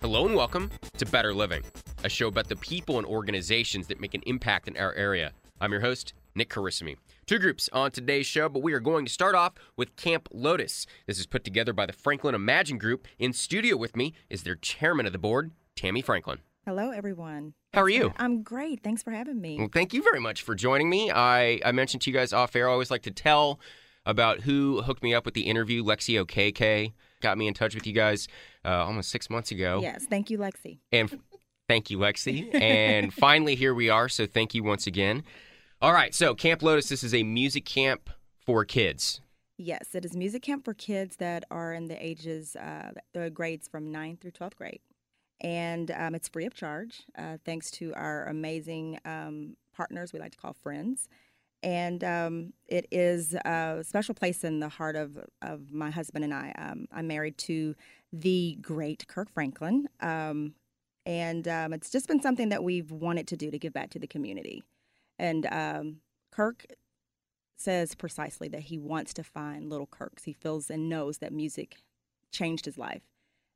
Hello 0.00 0.26
and 0.26 0.36
welcome 0.36 0.70
to 0.96 1.04
Better 1.06 1.34
Living, 1.34 1.64
a 2.04 2.08
show 2.08 2.28
about 2.28 2.46
the 2.48 2.54
people 2.54 2.98
and 2.98 3.06
organizations 3.06 3.88
that 3.88 4.00
make 4.00 4.14
an 4.14 4.22
impact 4.26 4.68
in 4.68 4.76
our 4.76 4.94
area. 4.94 5.32
I'm 5.60 5.72
your 5.72 5.80
host, 5.80 6.14
Nick 6.36 6.50
Carissimi. 6.50 6.98
Two 7.26 7.40
groups 7.40 7.68
on 7.72 7.90
today's 7.90 8.24
show, 8.24 8.48
but 8.48 8.62
we 8.62 8.72
are 8.74 8.80
going 8.80 9.04
to 9.06 9.12
start 9.12 9.34
off 9.34 9.54
with 9.76 9.96
Camp 9.96 10.28
Lotus. 10.30 10.86
This 11.08 11.18
is 11.18 11.26
put 11.26 11.42
together 11.42 11.72
by 11.72 11.84
the 11.84 11.92
Franklin 11.92 12.36
Imagine 12.36 12.78
Group. 12.78 13.08
In 13.18 13.32
studio 13.32 13.76
with 13.76 13.96
me 13.96 14.14
is 14.30 14.44
their 14.44 14.54
chairman 14.54 15.04
of 15.04 15.12
the 15.12 15.18
board, 15.18 15.50
Tammy 15.74 16.00
Franklin. 16.00 16.38
Hello, 16.64 16.92
everyone. 16.92 17.54
How 17.74 17.82
are 17.82 17.88
you? 17.88 18.12
I'm 18.18 18.44
great. 18.44 18.84
Thanks 18.84 19.02
for 19.02 19.10
having 19.10 19.40
me. 19.40 19.58
Well, 19.58 19.68
thank 19.72 19.92
you 19.92 20.02
very 20.04 20.20
much 20.20 20.42
for 20.42 20.54
joining 20.54 20.88
me. 20.88 21.10
I, 21.10 21.60
I 21.64 21.72
mentioned 21.72 22.02
to 22.02 22.10
you 22.10 22.16
guys 22.16 22.32
off 22.32 22.54
air, 22.54 22.68
I 22.68 22.72
always 22.72 22.92
like 22.92 23.02
to 23.02 23.10
tell 23.10 23.58
about 24.06 24.42
who 24.42 24.82
hooked 24.82 25.02
me 25.02 25.12
up 25.12 25.24
with 25.24 25.34
the 25.34 25.42
interview. 25.42 25.82
Lexi 25.82 26.24
OKK 26.24 26.92
got 27.20 27.38
me 27.38 27.48
in 27.48 27.54
touch 27.54 27.74
with 27.74 27.86
you 27.86 27.92
guys 27.92 28.28
uh, 28.64 28.84
almost 28.84 29.10
six 29.10 29.30
months 29.30 29.50
ago. 29.50 29.80
Yes, 29.82 30.06
thank 30.08 30.30
you, 30.30 30.38
Lexi. 30.38 30.78
And 30.92 31.20
thank 31.68 31.90
you, 31.90 31.98
Lexi. 31.98 32.54
And 32.54 33.12
finally, 33.26 33.54
here 33.54 33.74
we 33.74 33.88
are. 33.88 34.08
So 34.08 34.26
thank 34.26 34.54
you 34.54 34.62
once 34.62 34.86
again. 34.86 35.22
All 35.80 35.92
right. 35.92 36.14
So 36.14 36.34
Camp 36.34 36.62
Lotus, 36.62 36.88
this 36.88 37.04
is 37.04 37.14
a 37.14 37.22
music 37.22 37.64
camp 37.64 38.10
for 38.44 38.64
kids. 38.64 39.20
Yes, 39.56 39.94
it 39.94 40.04
is 40.04 40.16
music 40.16 40.42
camp 40.42 40.64
for 40.64 40.72
kids 40.72 41.16
that 41.16 41.44
are 41.50 41.72
in 41.72 41.88
the 41.88 42.04
ages, 42.04 42.54
uh, 42.54 42.92
the 43.12 43.28
grades 43.28 43.66
from 43.66 43.92
9th 43.92 44.20
through 44.20 44.30
12th 44.30 44.54
grade. 44.54 44.80
And 45.40 45.90
um, 45.90 46.14
it's 46.14 46.28
free 46.28 46.46
of 46.46 46.54
charge, 46.54 47.02
uh, 47.16 47.38
thanks 47.44 47.70
to 47.72 47.92
our 47.94 48.26
amazing 48.26 48.98
um, 49.04 49.56
partners 49.74 50.12
we 50.12 50.18
like 50.18 50.32
to 50.32 50.38
call 50.38 50.52
friends. 50.52 51.08
And 51.62 52.04
um, 52.04 52.52
it 52.66 52.86
is 52.90 53.34
a 53.34 53.82
special 53.82 54.14
place 54.14 54.44
in 54.44 54.60
the 54.60 54.68
heart 54.68 54.94
of, 54.94 55.18
of 55.42 55.72
my 55.72 55.90
husband 55.90 56.24
and 56.24 56.32
I. 56.32 56.52
Um, 56.56 56.86
I'm 56.92 57.08
married 57.08 57.36
to 57.38 57.74
the 58.12 58.56
great 58.60 59.06
Kirk 59.08 59.30
Franklin. 59.30 59.88
Um, 60.00 60.54
and 61.04 61.48
um, 61.48 61.72
it's 61.72 61.90
just 61.90 62.06
been 62.06 62.22
something 62.22 62.50
that 62.50 62.62
we've 62.62 62.92
wanted 62.92 63.26
to 63.28 63.36
do 63.36 63.50
to 63.50 63.58
give 63.58 63.72
back 63.72 63.90
to 63.90 63.98
the 63.98 64.06
community. 64.06 64.62
And 65.18 65.46
um, 65.50 65.96
Kirk 66.30 66.66
says 67.56 67.94
precisely 67.94 68.46
that 68.48 68.62
he 68.62 68.78
wants 68.78 69.12
to 69.14 69.24
find 69.24 69.68
little 69.68 69.86
Kirks. 69.86 70.24
He 70.24 70.32
feels 70.32 70.70
and 70.70 70.88
knows 70.88 71.18
that 71.18 71.32
music 71.32 71.78
changed 72.30 72.66
his 72.66 72.78
life, 72.78 73.02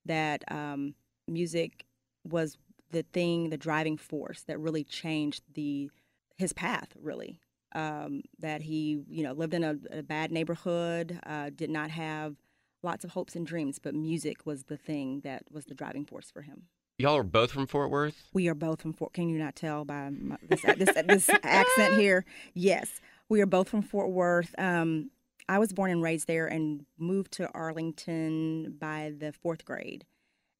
that 0.05 0.42
um, 0.50 0.95
music 1.28 1.86
was 2.25 2.56
the 2.91 3.03
thing, 3.03 3.50
the 3.50 3.56
driving 3.56 3.97
force 3.97 4.42
that 4.42 4.58
really 4.58 4.84
changed 4.84 5.45
the 5.55 5.91
his 6.39 6.53
path, 6.53 6.89
really. 7.00 7.39
Um, 7.75 8.23
that 8.39 8.61
he, 8.61 9.03
you 9.09 9.23
know, 9.23 9.33
lived 9.33 9.55
in 9.55 9.65
a, 9.65 9.77
a 9.91 10.03
bad 10.03 10.31
neighborhood, 10.31 11.19
uh, 11.25 11.51
did 11.55 11.70
not 11.70 11.91
have 11.91 12.37
lots 12.83 13.05
of 13.05 13.12
hopes 13.12 13.34
and 13.34 13.47
dreams, 13.47 13.79
but 13.79 13.95
music 13.95 14.45
was 14.45 14.64
the 14.64 14.77
thing 14.77 15.20
that 15.20 15.45
was 15.51 15.64
the 15.67 15.75
driving 15.75 16.05
force 16.05 16.31
for 16.31 16.42
him. 16.42 16.64
Y'all 16.98 17.17
are 17.17 17.23
both 17.23 17.51
from 17.51 17.67
Fort 17.67 17.91
Worth? 17.91 18.29
We 18.33 18.48
are 18.48 18.55
both 18.55 18.83
from 18.83 18.92
Fort. 18.92 19.12
Can 19.12 19.29
you 19.29 19.39
not 19.39 19.56
tell 19.56 19.84
by 19.84 20.11
my, 20.11 20.37
this, 20.48 20.62
this, 20.62 20.95
this 21.06 21.31
accent 21.42 21.98
here? 21.98 22.25
Yes, 22.55 23.01
we 23.29 23.41
are 23.41 23.47
both 23.47 23.69
from 23.69 23.83
Fort 23.83 24.11
Worth. 24.11 24.55
Um, 24.59 25.11
I 25.48 25.59
was 25.59 25.73
born 25.73 25.91
and 25.91 26.03
raised 26.03 26.27
there 26.29 26.47
and 26.47 26.84
moved 26.98 27.33
to 27.33 27.51
Arlington 27.53 28.77
by 28.79 29.12
the 29.19 29.33
fourth 29.33 29.64
grade. 29.64 30.05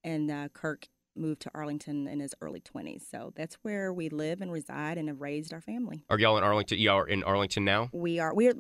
And 0.03 0.31
uh, 0.31 0.49
Kirk 0.53 0.89
moved 1.17 1.43
to 1.43 1.51
Arlington 1.55 2.07
in 2.07 2.21
his 2.21 2.35
early 2.41 2.61
20s. 2.61 3.03
So 3.11 3.33
that's 3.37 3.57
where 3.63 3.93
we 3.93 4.09
live 4.09 4.41
and 4.41 4.53
reside 4.53 4.99
and 4.99 5.09
have 5.09 5.21
raised 5.21 5.53
our 5.53 5.61
family. 5.61 6.05
Are 6.11 6.19
y'all 6.19 6.39
in 6.39 6.45
Arlington? 6.45 6.79
Y'all 6.79 6.99
are 6.99 7.09
in 7.09 7.23
Arlington 7.23 7.65
now? 7.65 7.91
We 7.93 8.19
are. 8.19 8.35
We're 8.35 8.55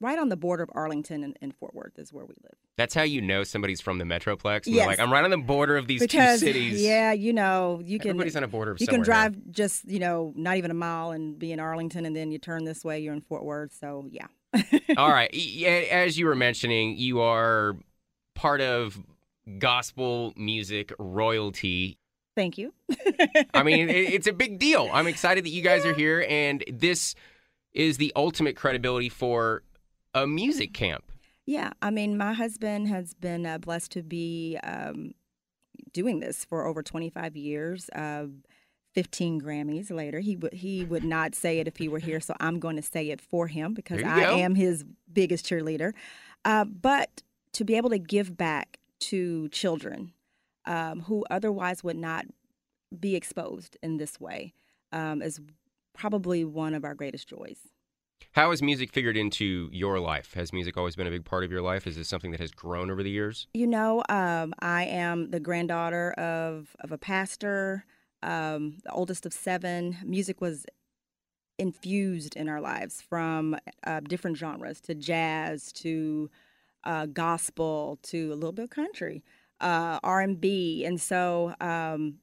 right 0.00 0.18
on 0.18 0.28
the 0.28 0.36
border 0.36 0.62
of 0.62 0.70
Arlington 0.72 1.22
and, 1.22 1.36
and 1.40 1.54
Fort 1.54 1.74
Worth 1.74 1.98
is 1.98 2.12
where 2.12 2.24
we 2.24 2.34
live. 2.42 2.54
That's 2.76 2.94
how 2.94 3.02
you 3.02 3.20
know 3.20 3.44
somebody's 3.44 3.80
from 3.80 3.98
the 3.98 4.04
Metroplex. 4.04 4.62
Yes. 4.66 4.86
Like, 4.86 4.98
I'm 4.98 5.12
right 5.12 5.24
on 5.24 5.30
the 5.30 5.38
border 5.38 5.76
of 5.76 5.86
these 5.86 6.00
because 6.00 6.40
two 6.40 6.46
cities. 6.46 6.82
yeah, 6.82 7.12
you 7.12 7.32
know, 7.32 7.80
you 7.84 7.98
can 7.98 8.10
Everybody's 8.10 8.36
on 8.36 8.44
a 8.44 8.48
border 8.48 8.72
of 8.72 8.80
you 8.80 8.86
can 8.86 9.02
drive 9.02 9.36
just 9.50 9.88
you 9.88 9.98
know 9.98 10.32
not 10.34 10.56
even 10.56 10.70
a 10.70 10.74
mile 10.74 11.10
and 11.10 11.38
be 11.38 11.52
in 11.52 11.60
Arlington, 11.60 12.06
and 12.06 12.16
then 12.16 12.30
you 12.30 12.38
turn 12.38 12.64
this 12.64 12.84
way, 12.84 13.00
you're 13.00 13.14
in 13.14 13.20
Fort 13.20 13.44
Worth. 13.44 13.72
So 13.78 14.08
yeah. 14.10 14.26
All 14.96 15.10
right. 15.10 15.32
As 15.90 16.18
you 16.18 16.26
were 16.26 16.34
mentioning, 16.34 16.96
you 16.96 17.20
are 17.20 17.76
part 18.34 18.60
of 18.60 18.98
gospel 19.58 20.32
music 20.36 20.92
royalty. 20.98 21.98
Thank 22.36 22.58
you. 22.58 22.72
I 23.54 23.62
mean, 23.62 23.88
it, 23.90 23.96
it's 24.14 24.26
a 24.26 24.32
big 24.32 24.58
deal. 24.58 24.88
I'm 24.92 25.06
excited 25.06 25.44
that 25.44 25.50
you 25.50 25.62
guys 25.62 25.84
are 25.84 25.94
here, 25.94 26.24
and 26.28 26.64
this 26.72 27.14
is 27.72 27.98
the 27.98 28.12
ultimate 28.16 28.56
credibility 28.56 29.08
for 29.08 29.62
a 30.14 30.26
music 30.26 30.74
camp. 30.74 31.04
Yeah, 31.46 31.70
I 31.82 31.90
mean, 31.90 32.16
my 32.16 32.32
husband 32.32 32.88
has 32.88 33.14
been 33.14 33.46
uh, 33.46 33.58
blessed 33.58 33.92
to 33.92 34.02
be 34.02 34.58
um, 34.62 35.14
doing 35.92 36.20
this 36.20 36.44
for 36.44 36.66
over 36.66 36.82
25 36.82 37.36
years. 37.36 37.90
Uh, 37.94 38.26
15 38.94 39.40
Grammys 39.40 39.90
later, 39.90 40.18
he 40.18 40.34
would 40.36 40.52
he 40.52 40.84
would 40.84 41.04
not 41.04 41.34
say 41.34 41.60
it 41.60 41.68
if 41.68 41.76
he 41.76 41.88
were 41.88 42.00
here, 42.00 42.18
so 42.18 42.34
I'm 42.40 42.58
going 42.58 42.74
to 42.74 42.82
say 42.82 43.10
it 43.10 43.20
for 43.20 43.46
him 43.46 43.72
because 43.72 44.02
I 44.02 44.20
go. 44.20 44.36
am 44.36 44.56
his 44.56 44.84
biggest 45.12 45.46
cheerleader. 45.46 45.92
Uh, 46.44 46.64
but 46.64 47.22
to 47.52 47.64
be 47.64 47.76
able 47.76 47.90
to 47.90 47.98
give 47.98 48.36
back 48.36 48.79
to 49.00 49.48
children 49.48 50.12
um, 50.66 51.00
who 51.00 51.24
otherwise 51.30 51.82
would 51.82 51.96
not 51.96 52.26
be 52.98 53.16
exposed 53.16 53.76
in 53.82 53.96
this 53.96 54.20
way 54.20 54.52
um, 54.92 55.22
is 55.22 55.40
probably 55.94 56.44
one 56.44 56.74
of 56.74 56.84
our 56.84 56.94
greatest 56.94 57.28
joys. 57.28 57.58
How 58.32 58.50
has 58.50 58.62
music 58.62 58.92
figured 58.92 59.16
into 59.16 59.68
your 59.72 59.98
life? 59.98 60.34
Has 60.34 60.52
music 60.52 60.76
always 60.76 60.94
been 60.94 61.06
a 61.06 61.10
big 61.10 61.24
part 61.24 61.42
of 61.42 61.50
your 61.50 61.62
life? 61.62 61.86
Is 61.86 61.96
this 61.96 62.08
something 62.08 62.30
that 62.30 62.40
has 62.40 62.52
grown 62.52 62.90
over 62.90 63.02
the 63.02 63.10
years? 63.10 63.48
You 63.54 63.66
know, 63.66 64.04
um, 64.08 64.54
I 64.60 64.84
am 64.84 65.30
the 65.30 65.40
granddaughter 65.40 66.12
of 66.12 66.76
of 66.80 66.92
a 66.92 66.98
pastor, 66.98 67.84
um, 68.22 68.76
the 68.84 68.92
oldest 68.92 69.26
of 69.26 69.32
seven. 69.32 69.96
Music 70.04 70.40
was 70.40 70.64
infused 71.58 72.36
in 72.36 72.48
our 72.48 72.60
lives 72.60 73.02
from 73.02 73.56
uh, 73.84 74.00
different 74.00 74.36
genres 74.36 74.80
to 74.82 74.94
jazz 74.94 75.72
to 75.72 76.30
uh, 76.84 77.06
gospel 77.06 77.98
to 78.02 78.32
a 78.32 78.34
little 78.34 78.52
bit 78.52 78.64
of 78.64 78.70
country, 78.70 79.22
uh, 79.60 79.98
R 80.02 80.20
and 80.20 80.40
B, 80.40 80.84
and 80.84 81.00
so 81.00 81.54
um, 81.60 82.18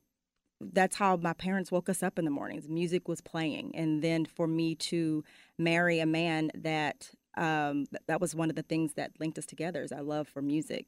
that's 0.60 0.96
how 0.96 1.18
my 1.18 1.34
parents 1.34 1.72
woke 1.72 1.90
us 1.90 2.02
up 2.02 2.18
in 2.18 2.26
the 2.26 2.32
mornings. 2.32 2.68
Music 2.68 3.08
was 3.08 3.22
playing, 3.22 3.76
and 3.76 4.02
then 4.02 4.26
for 4.26 4.48
me 4.48 4.76
to 4.76 5.24
marry 5.58 6.00
a 6.00 6.06
man 6.06 6.52
that 6.56 7.12
um, 7.36 7.86
th- 7.86 8.02
that 8.08 8.20
was 8.20 8.34
one 8.34 8.50
of 8.50 8.56
the 8.56 8.64
things 8.64 8.94
that 8.94 9.12
linked 9.20 9.38
us 9.38 9.46
together 9.46 9.84
is 9.84 9.92
our 9.92 10.04
love 10.04 10.28
for 10.28 10.42
music, 10.42 10.88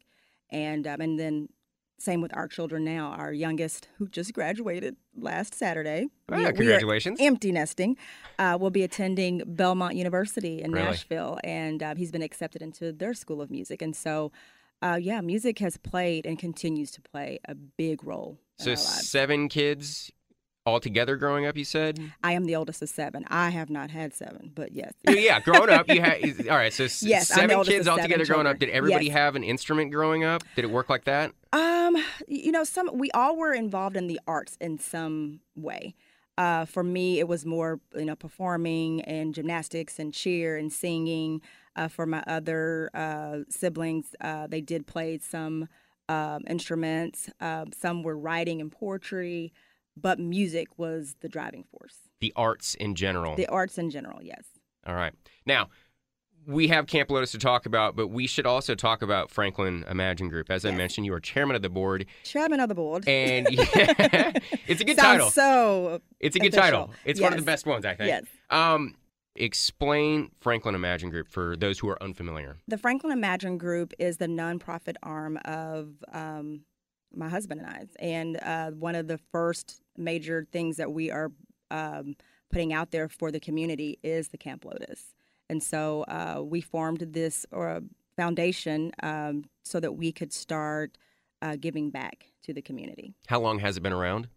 and 0.49 0.87
um, 0.87 1.01
and 1.01 1.19
then 1.19 1.49
same 2.01 2.21
with 2.21 2.35
our 2.35 2.47
children 2.47 2.83
now. 2.83 3.11
Our 3.11 3.33
youngest, 3.33 3.87
who 3.97 4.07
just 4.07 4.33
graduated 4.33 4.95
last 5.17 5.53
Saturday, 5.53 6.07
Ah, 6.29 6.35
we- 6.37 6.45
we 6.45 6.53
congratulations. 6.53 7.19
empty 7.21 7.51
nesting, 7.51 7.97
uh, 8.37 8.57
will 8.59 8.69
be 8.71 8.83
attending 8.83 9.41
Belmont 9.45 9.95
University 9.95 10.61
in 10.61 10.71
Really? 10.71 10.85
Nashville, 10.85 11.39
and 11.43 11.81
uh, 11.83 11.95
he's 11.95 12.11
been 12.11 12.21
accepted 12.21 12.61
into 12.61 12.91
their 12.91 13.13
school 13.13 13.41
of 13.41 13.49
music, 13.51 13.81
and 13.81 13.95
so. 13.95 14.31
Uh, 14.81 14.95
yeah, 14.95 15.19
music 15.19 15.59
has 15.59 15.75
played 15.75 16.25
and 16.25 16.39
continues 16.39 16.89
to 16.89 17.01
play 17.01 17.37
a 17.43 17.53
big 17.53 18.01
role 18.01 18.39
So 18.59 18.75
seven 18.75 19.49
kids 19.49 20.09
all 20.65 20.79
together 20.79 21.15
growing 21.15 21.45
up, 21.45 21.57
you 21.57 21.63
said? 21.65 21.99
I 22.23 22.33
am 22.33 22.45
the 22.45 22.55
oldest 22.55 22.81
of 22.81 22.89
seven. 22.89 23.25
I 23.27 23.49
have 23.49 23.69
not 23.69 23.89
had 23.91 24.13
seven, 24.13 24.51
but 24.53 24.73
yes. 24.73 24.93
Yeah, 25.07 25.39
growing 25.39 25.69
up, 25.69 25.87
you 25.89 26.01
had 26.01 26.21
all 26.49 26.57
right. 26.57 26.73
So 26.73 26.83
Yes, 27.01 27.27
seven 27.29 27.63
kids 27.63 27.87
of 27.87 27.91
all 27.91 27.97
seven 27.97 28.11
together 28.11 28.25
growing 28.25 28.47
up. 28.47 28.59
Did 28.59 28.69
everybody 28.69 29.05
Yes. 29.05 29.13
have 29.15 29.35
an 29.35 29.43
instrument 29.43 29.91
growing 29.91 30.23
up? 30.23 30.43
Did 30.55 30.65
it 30.65 30.71
work 30.71 30.89
like 30.89 31.05
that? 31.05 31.31
Um, 31.53 31.95
you 32.27 32.51
know, 32.51 32.63
some 32.63 32.89
we 32.93 33.09
all 33.11 33.35
were 33.37 33.53
involved 33.53 33.97
in 33.97 34.07
the 34.07 34.19
arts 34.27 34.57
in 34.61 34.77
some 34.79 35.39
way. 35.55 35.95
Uh, 36.37 36.63
for 36.65 36.83
me, 36.83 37.19
it 37.19 37.27
was 37.27 37.45
more 37.45 37.79
you 37.95 38.05
know 38.05 38.15
performing 38.15 39.01
and 39.01 39.33
gymnastics 39.33 39.97
and 39.99 40.13
cheer 40.13 40.55
and 40.57 40.71
singing. 40.71 41.41
Uh, 41.75 41.87
for 41.87 42.05
my 42.05 42.21
other 42.27 42.89
uh, 42.93 43.37
siblings, 43.49 44.13
uh, 44.21 44.47
they 44.47 44.59
did 44.59 44.85
play 44.85 45.17
some 45.17 45.69
um, 46.09 46.43
instruments. 46.47 47.29
Um, 47.39 47.71
some 47.77 48.03
were 48.03 48.17
writing 48.17 48.59
and 48.59 48.71
poetry, 48.71 49.53
but 50.01 50.19
music 50.19 50.67
was 50.77 51.15
the 51.21 51.29
driving 51.29 51.63
force. 51.63 51.95
The 52.19 52.33
arts 52.35 52.75
in 52.75 52.95
general. 52.95 53.35
The 53.35 53.47
arts 53.47 53.77
in 53.77 53.89
general, 53.89 54.19
yes. 54.21 54.43
All 54.85 54.95
right. 54.95 55.13
Now, 55.45 55.69
we 56.47 56.67
have 56.69 56.87
Camp 56.87 57.11
Lotus 57.11 57.31
to 57.33 57.37
talk 57.37 57.65
about, 57.65 57.95
but 57.95 58.07
we 58.07 58.25
should 58.25 58.45
also 58.45 58.73
talk 58.73 59.01
about 59.01 59.29
Franklin 59.29 59.85
Imagine 59.89 60.29
Group. 60.29 60.49
As 60.49 60.65
I 60.65 60.71
mentioned, 60.71 61.05
you 61.05 61.13
are 61.13 61.19
chairman 61.19 61.55
of 61.55 61.61
the 61.61 61.69
board, 61.69 62.05
Chairman 62.23 62.59
of 62.59 62.69
the 62.69 62.75
board. 62.75 63.07
and 63.07 63.47
yeah, 63.51 63.63
it's 64.67 64.81
a 64.81 64.85
good 64.85 64.95
Sounds 64.97 64.99
title. 64.99 65.29
So 65.29 66.01
It's 66.19 66.35
a 66.35 66.39
good 66.39 66.53
official. 66.53 66.63
title. 66.87 66.93
It's 67.05 67.21
one 67.21 67.33
of 67.33 67.39
the 67.39 67.45
best 67.45 67.65
ones, 67.65 67.85
I 67.85 67.93
think. 67.95 68.07
yes. 68.07 68.23
Um, 68.49 68.95
explain 69.35 70.31
Franklin 70.39 70.75
Imagine 70.75 71.09
Group 71.09 71.27
for 71.27 71.55
those 71.55 71.79
who 71.79 71.89
are 71.89 72.01
unfamiliar. 72.01 72.57
The 72.67 72.77
Franklin 72.77 73.11
Imagine 73.11 73.57
Group 73.57 73.93
is 73.99 74.17
the 74.17 74.27
nonprofit 74.27 74.95
arm 75.03 75.37
of 75.45 75.89
um, 76.11 76.61
my 77.13 77.29
husband 77.29 77.61
and 77.61 77.69
I. 77.69 77.83
And 77.99 78.37
uh, 78.41 78.71
one 78.71 78.95
of 78.95 79.07
the 79.07 79.19
first 79.31 79.81
major 80.03 80.47
things 80.51 80.77
that 80.77 80.91
we 80.91 81.11
are 81.11 81.31
um, 81.69 82.15
putting 82.51 82.73
out 82.73 82.91
there 82.91 83.07
for 83.09 83.31
the 83.31 83.39
community 83.39 83.99
is 84.03 84.29
the 84.29 84.37
Camp 84.37 84.65
Lotus. 84.65 85.13
And 85.49 85.61
so 85.61 86.03
uh, 86.03 86.41
we 86.43 86.61
formed 86.61 86.99
this 87.11 87.45
uh, 87.53 87.81
foundation 88.15 88.91
um, 89.03 89.45
so 89.63 89.79
that 89.79 89.93
we 89.93 90.11
could 90.11 90.33
start 90.33 90.97
uh, 91.41 91.55
giving 91.59 91.89
back 91.89 92.25
to 92.43 92.53
the 92.53 92.61
community. 92.61 93.13
How 93.27 93.39
long 93.39 93.59
has 93.59 93.77
it 93.77 93.81
been 93.81 93.93
around? 93.93 94.27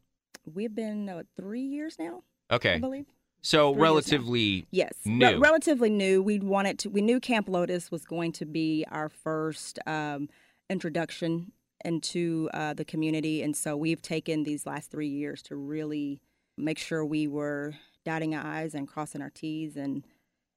We've 0.52 0.74
been 0.74 1.08
uh, 1.08 1.22
three 1.36 1.62
years 1.62 1.96
now, 1.98 2.22
I 2.50 2.54
Okay. 2.56 2.78
believe. 2.78 3.06
So 3.44 3.72
Three 3.72 3.82
relatively 3.82 4.66
Yes, 4.70 4.92
Re- 5.04 5.12
New. 5.12 5.38
relatively 5.40 5.90
new. 5.90 6.22
We 6.22 6.38
wanted 6.38 6.78
to. 6.80 6.90
We 6.90 7.00
knew 7.02 7.18
Camp 7.18 7.48
Lotus 7.48 7.90
was 7.90 8.04
going 8.04 8.32
to 8.32 8.44
be 8.46 8.84
our 8.90 9.08
first 9.08 9.80
um, 9.86 10.28
introduction 10.70 11.50
into 11.84 12.49
uh, 12.55 12.75
the 12.75 12.84
community, 12.84 13.43
and 13.43 13.56
so 13.56 13.76
we've 13.76 14.02
taken 14.02 14.44
these 14.44 14.67
last 14.67 14.90
three 14.90 15.08
years 15.08 15.43
to 15.43 15.56
really 15.56 16.20
make 16.56 16.79
sure 16.79 17.05
we 17.05 17.26
were 17.26 17.75
dotting 18.05 18.34
our 18.34 18.44
i's 18.44 18.75
and 18.75 18.88
crossing 18.88 19.23
our 19.23 19.31
t's, 19.31 19.76
and 19.76 20.05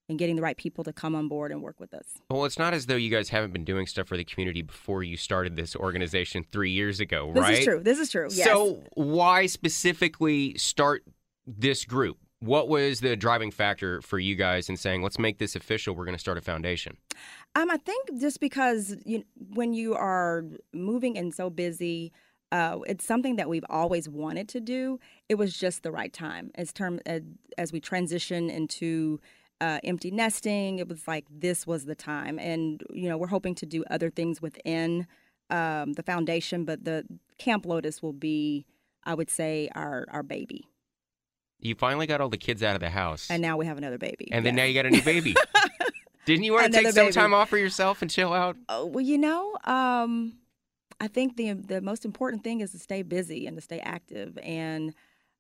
and 0.08 0.20
getting 0.20 0.36
the 0.36 0.42
right 0.42 0.58
people 0.58 0.84
to 0.84 0.94
come 0.94 1.16
on 1.16 1.28
board 1.28 1.52
and 1.52 1.62
work 1.62 1.80
with 1.80 1.94
us. 1.94 2.06
Well, 2.30 2.46
it's 2.46 2.60
not 2.60 2.74
as 2.74 2.86
though 2.86 2.96
you 2.96 3.10
guys 3.10 3.30
haven't 3.30 3.54
been 3.54 3.66
doing 3.66 3.88
stuff 3.88 4.08
for 4.08 4.18
the 4.18 4.24
community 4.24 4.62
before 4.62 5.04
you 5.04 5.18
started 5.18 5.56
this 5.56 5.76
organization 5.76 6.46
three 6.52 6.72
years 6.72 7.00
ago, 7.00 7.32
right? 7.32 7.50
This 7.50 7.60
is 7.60 7.66
true. 7.66 7.80
This 7.80 8.00
is 8.00 8.12
true. 8.12 8.28
Yes. 8.32 8.46
So, 8.46 8.84
why 8.94 9.48
specifically 9.48 10.58
start 10.58 11.04
this 11.48 11.86
group? 11.86 12.18
What 12.40 12.68
was 12.68 13.00
the 13.00 13.16
driving 13.16 13.50
factor 13.50 14.02
for 14.02 14.20
you 14.20 14.36
guys 14.36 14.70
in 14.70 14.78
saying, 14.78 15.02
let's 15.02 15.18
make 15.18 15.40
this 15.40 15.56
official? 15.56 15.96
We're 15.96 16.06
going 16.06 16.16
to 16.18 16.22
start 16.22 16.38
a 16.38 16.42
foundation. 16.42 16.98
Um, 17.56 17.72
I 17.72 17.78
think 17.78 18.20
just 18.20 18.40
because 18.42 18.96
you, 19.06 19.24
when 19.54 19.74
you 19.74 19.96
are 19.96 20.44
moving 20.74 21.18
and 21.18 21.34
so 21.34 21.50
busy, 21.50 22.12
uh, 22.52 22.80
it's 22.86 23.06
something 23.06 23.38
that 23.38 23.50
we've 23.50 23.66
always 23.70 24.10
wanted 24.10 24.50
to 24.50 24.60
do. 24.60 25.00
It 25.30 25.36
was 25.36 25.58
just 25.58 25.84
the 25.84 25.92
right 25.92 26.12
time 26.12 26.52
as 26.56 26.74
term 26.74 27.00
as, 27.06 27.22
as 27.58 27.72
we 27.72 27.80
transition 27.80 28.50
into 28.50 29.20
uh, 29.62 29.80
empty 29.84 30.12
nesting. 30.12 30.80
It 30.80 30.90
was 30.90 31.08
like 31.08 31.26
this 31.30 31.66
was 31.66 31.86
the 31.86 31.96
time, 31.96 32.38
and 32.40 32.84
you 32.90 33.10
know 33.10 33.18
we're 33.18 33.28
hoping 33.28 33.56
to 33.56 33.66
do 33.66 33.84
other 33.90 34.10
things 34.10 34.42
within 34.42 35.08
um, 35.50 35.94
the 35.94 36.04
foundation, 36.04 36.66
but 36.66 36.84
the 36.84 37.06
Camp 37.38 37.66
Lotus 37.66 38.02
will 38.02 38.14
be, 38.14 38.66
I 39.04 39.14
would 39.14 39.30
say, 39.30 39.70
our 39.74 40.06
our 40.12 40.24
baby. 40.24 40.68
You 41.60 41.74
finally 41.74 42.06
got 42.06 42.22
all 42.22 42.30
the 42.30 42.38
kids 42.38 42.62
out 42.62 42.76
of 42.76 42.82
the 42.82 42.90
house. 42.90 43.28
And 43.30 43.42
now 43.42 43.58
we 43.58 43.66
have 43.66 43.78
another 43.78 43.98
baby. 43.98 44.28
And 44.32 44.46
then 44.46 44.56
now 44.56 44.66
you 44.66 44.74
got 44.74 44.86
a 44.86 44.90
new 44.90 45.02
baby. 45.02 45.36
Didn't 46.26 46.44
you 46.44 46.54
want 46.54 46.72
to 46.72 46.72
take 46.72 46.88
some 46.88 47.06
baby. 47.06 47.14
time 47.14 47.34
off 47.34 47.50
for 47.50 47.58
yourself 47.58 48.02
and 48.02 48.10
chill 48.10 48.34
out? 48.34 48.58
Oh, 48.70 48.86
well, 48.86 49.06
you 49.06 49.18
know, 49.18 49.58
um, 49.64 50.38
I 51.00 51.08
think 51.08 51.38
the 51.38 51.54
the 51.54 51.82
most 51.82 52.06
important 52.06 52.44
thing 52.44 52.62
is 52.62 52.72
to 52.72 52.80
stay 52.80 53.02
busy 53.02 53.48
and 53.48 53.58
to 53.58 53.62
stay 53.62 53.80
active. 53.80 54.38
And 54.42 54.94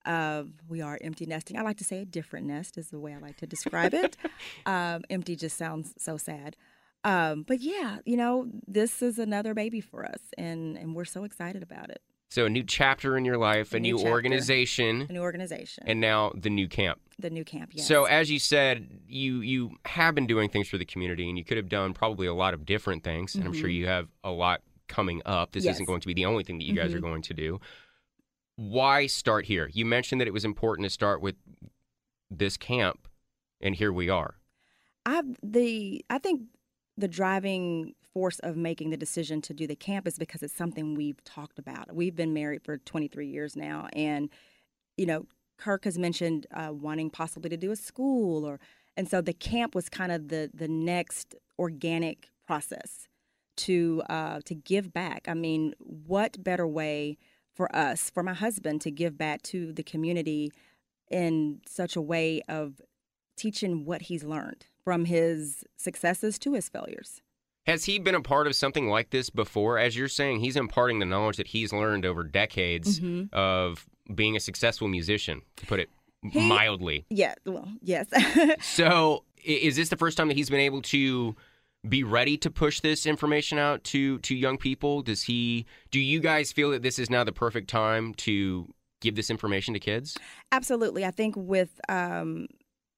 uh, 0.06 0.44
we 0.70 0.82
are 0.82 1.00
empty 1.02 1.26
nesting. 1.26 1.58
I 1.58 1.62
like 1.62 1.78
to 1.78 1.84
say 1.84 2.02
a 2.02 2.06
different 2.06 2.46
nest 2.48 2.78
is 2.78 2.90
the 2.90 3.00
way 3.00 3.14
I 3.14 3.18
like 3.18 3.38
to 3.38 3.48
describe 3.48 3.94
it. 3.94 4.18
um, 4.66 5.04
empty 5.10 5.36
just 5.36 5.58
sounds 5.58 5.94
so 5.98 6.18
sad. 6.18 6.56
Um, 7.04 7.44
but 7.44 7.62
yeah, 7.62 8.00
you 8.06 8.18
know, 8.18 8.48
this 8.68 9.02
is 9.02 9.20
another 9.20 9.54
baby 9.54 9.82
for 9.82 10.06
us, 10.06 10.22
and 10.38 10.78
and 10.78 10.96
we're 10.96 11.06
so 11.06 11.24
excited 11.24 11.64
about 11.64 11.90
it. 11.90 12.02
So, 12.36 12.46
a 12.46 12.50
new 12.50 12.64
chapter 12.66 13.16
in 13.16 13.24
your 13.24 13.38
life, 13.38 13.72
a, 13.74 13.78
A 13.78 13.80
new 13.80 13.96
new, 13.96 14.04
organization, 14.04 15.08
A 15.10 15.14
new 15.14 15.22
organization, 15.22 15.86
and 15.88 16.02
now 16.02 16.34
the 16.36 16.50
new 16.50 16.68
camp. 16.68 17.00
the 17.18 17.30
new 17.30 17.46
camp. 17.46 17.70
Yes. 17.74 17.88
So, 17.88 18.04
as 18.04 18.30
you 18.30 18.40
said, 18.40 18.90
you 19.08 19.40
you 19.40 19.78
have 19.86 20.16
been 20.16 20.28
doing 20.28 20.50
things 20.50 20.68
for 20.68 20.78
the 20.78 20.84
community, 20.84 21.30
and 21.30 21.38
you 21.38 21.46
could 21.46 21.56
have 21.56 21.70
done 21.70 21.94
probably 21.94 22.28
a 22.28 22.34
lot 22.34 22.54
of 22.54 22.66
different 22.66 23.06
things. 23.06 23.36
And 23.36 23.46
I'm 23.46 23.54
sure 23.54 23.70
Mhm. 23.70 23.76
you 23.76 23.88
have 23.88 24.10
a 24.22 24.32
lot 24.32 24.64
coming 24.90 25.22
up. 25.26 25.54
This 25.54 25.64
Yes. 25.64 25.76
isn't 25.76 25.86
going 25.86 26.02
to 26.02 26.08
be 26.08 26.14
the 26.14 26.26
only 26.26 26.44
thing 26.44 26.58
that 26.58 26.66
you 26.66 26.74
guys 26.76 26.94
are 26.94 26.98
Mhm. 27.00 27.04
going 27.04 27.22
to 27.22 27.34
do. 27.34 27.62
Why 28.58 29.08
start 29.08 29.46
here? 29.46 29.70
You 29.72 29.86
mentioned 29.86 30.20
that 30.20 30.28
it 30.28 30.34
was 30.34 30.44
important 30.44 30.84
to 30.88 30.90
start 30.90 31.22
with 31.22 31.38
this 32.30 32.58
camp, 32.58 33.08
and 33.62 33.76
here 33.76 33.94
we 33.94 34.10
are. 34.10 34.36
I 35.06 35.22
the 35.42 36.04
I 36.10 36.18
think 36.18 36.42
the 36.98 37.08
driving 37.08 37.96
force 38.16 38.40
of 38.40 38.56
making 38.56 38.92
the 38.92 38.98
decision 38.98 39.42
to 39.42 39.54
do 39.54 39.68
the 39.68 39.76
camp 39.76 40.08
is 40.08 40.18
because 40.18 40.42
it's 40.42 40.56
something 40.56 40.96
we've 40.96 41.22
talked 41.26 41.60
about. 41.60 41.94
We've 41.94 42.16
been 42.16 42.34
married 42.34 42.64
for 42.64 42.78
23 42.78 43.28
years 43.28 43.58
now, 43.58 43.90
and 43.94 44.30
you 44.96 45.06
know, 45.06 45.26
Kirk 45.58 45.84
has 45.84 45.98
mentioned 45.98 46.48
uh, 46.54 46.70
wanting 46.72 47.10
possibly 47.10 47.50
to 47.50 47.58
do 47.58 47.72
a 47.72 47.76
school, 47.76 48.46
or 48.46 48.62
and 48.96 49.10
so 49.10 49.20
the 49.20 49.34
camp 49.34 49.76
was 49.76 49.90
kind 49.90 50.14
of 50.14 50.30
the 50.30 50.50
the 50.54 50.70
next 50.70 51.36
organic 51.60 52.30
process 52.48 53.10
to 53.58 54.02
uh, 54.10 54.40
to 54.46 54.56
give 54.56 54.94
back. 54.94 55.26
I 55.28 55.34
mean, 55.34 55.74
what 55.80 56.42
better 56.42 56.66
way 56.66 57.18
for 57.54 57.74
us, 57.76 58.10
for 58.10 58.24
my 58.24 58.34
husband, 58.34 58.80
to 58.82 58.92
give 58.92 59.18
back 59.18 59.42
to 59.44 59.74
the 59.74 59.84
community 59.84 60.54
in 61.12 61.60
such 61.68 61.98
a 61.98 62.02
way 62.02 62.42
of 62.48 62.82
teaching 63.36 63.84
what 63.84 64.04
he's 64.04 64.24
learned 64.24 64.68
from 64.86 65.04
his 65.04 65.66
successes 65.76 66.40
to 66.40 66.54
his 66.54 66.70
failures. 66.70 67.22
Has 67.68 67.86
he 67.86 67.98
been 68.00 68.16
a 68.16 68.22
part 68.22 68.48
of 68.48 68.56
something 68.56 68.88
like 68.88 69.10
this 69.10 69.30
before? 69.30 69.78
As 69.80 69.96
you're 69.98 70.08
saying, 70.08 70.40
he's 70.40 70.56
imparting 70.56 71.00
the 71.00 71.06
knowledge 71.06 71.38
that 71.38 71.48
he's 71.48 71.74
learned 71.74 72.06
over 72.06 72.24
decades 72.24 73.00
Mhm. 73.00 73.32
of 73.34 73.88
being 74.14 74.36
a 74.36 74.40
successful 74.40 74.88
musician, 74.88 75.42
to 75.58 75.66
put 75.66 75.80
it 75.80 75.90
He- 76.32 76.48
mildly. 76.48 77.06
Yeah, 77.10 77.34
well, 77.46 77.68
yes. 77.82 78.08
So, 78.62 79.24
is 79.44 79.76
this 79.76 79.90
the 79.90 79.98
first 79.98 80.18
time 80.18 80.28
that 80.28 80.38
he's 80.38 80.50
been 80.50 80.60
able 80.60 80.82
to 80.84 81.36
be 81.88 82.04
ready 82.04 82.36
to 82.38 82.50
push 82.50 82.80
this 82.82 83.06
information 83.06 83.58
out 83.60 83.84
to 83.86 84.18
to 84.20 84.36
young 84.36 84.58
people? 84.58 85.02
Does 85.02 85.24
he? 85.24 85.66
Do 85.92 86.00
you 86.00 86.20
guys 86.20 86.52
feel 86.52 86.72
that 86.72 86.82
this 86.84 86.98
is 87.00 87.10
now 87.10 87.24
the 87.24 87.32
perfect 87.32 87.68
time 87.70 88.14
to 88.16 88.68
give 89.02 89.16
this 89.16 89.30
information 89.30 89.74
to 89.76 89.80
kids? 89.80 90.18
Absolutely. 90.52 91.06
I 91.06 91.12
think 91.12 91.36
with 91.38 91.80
um, 91.90 92.48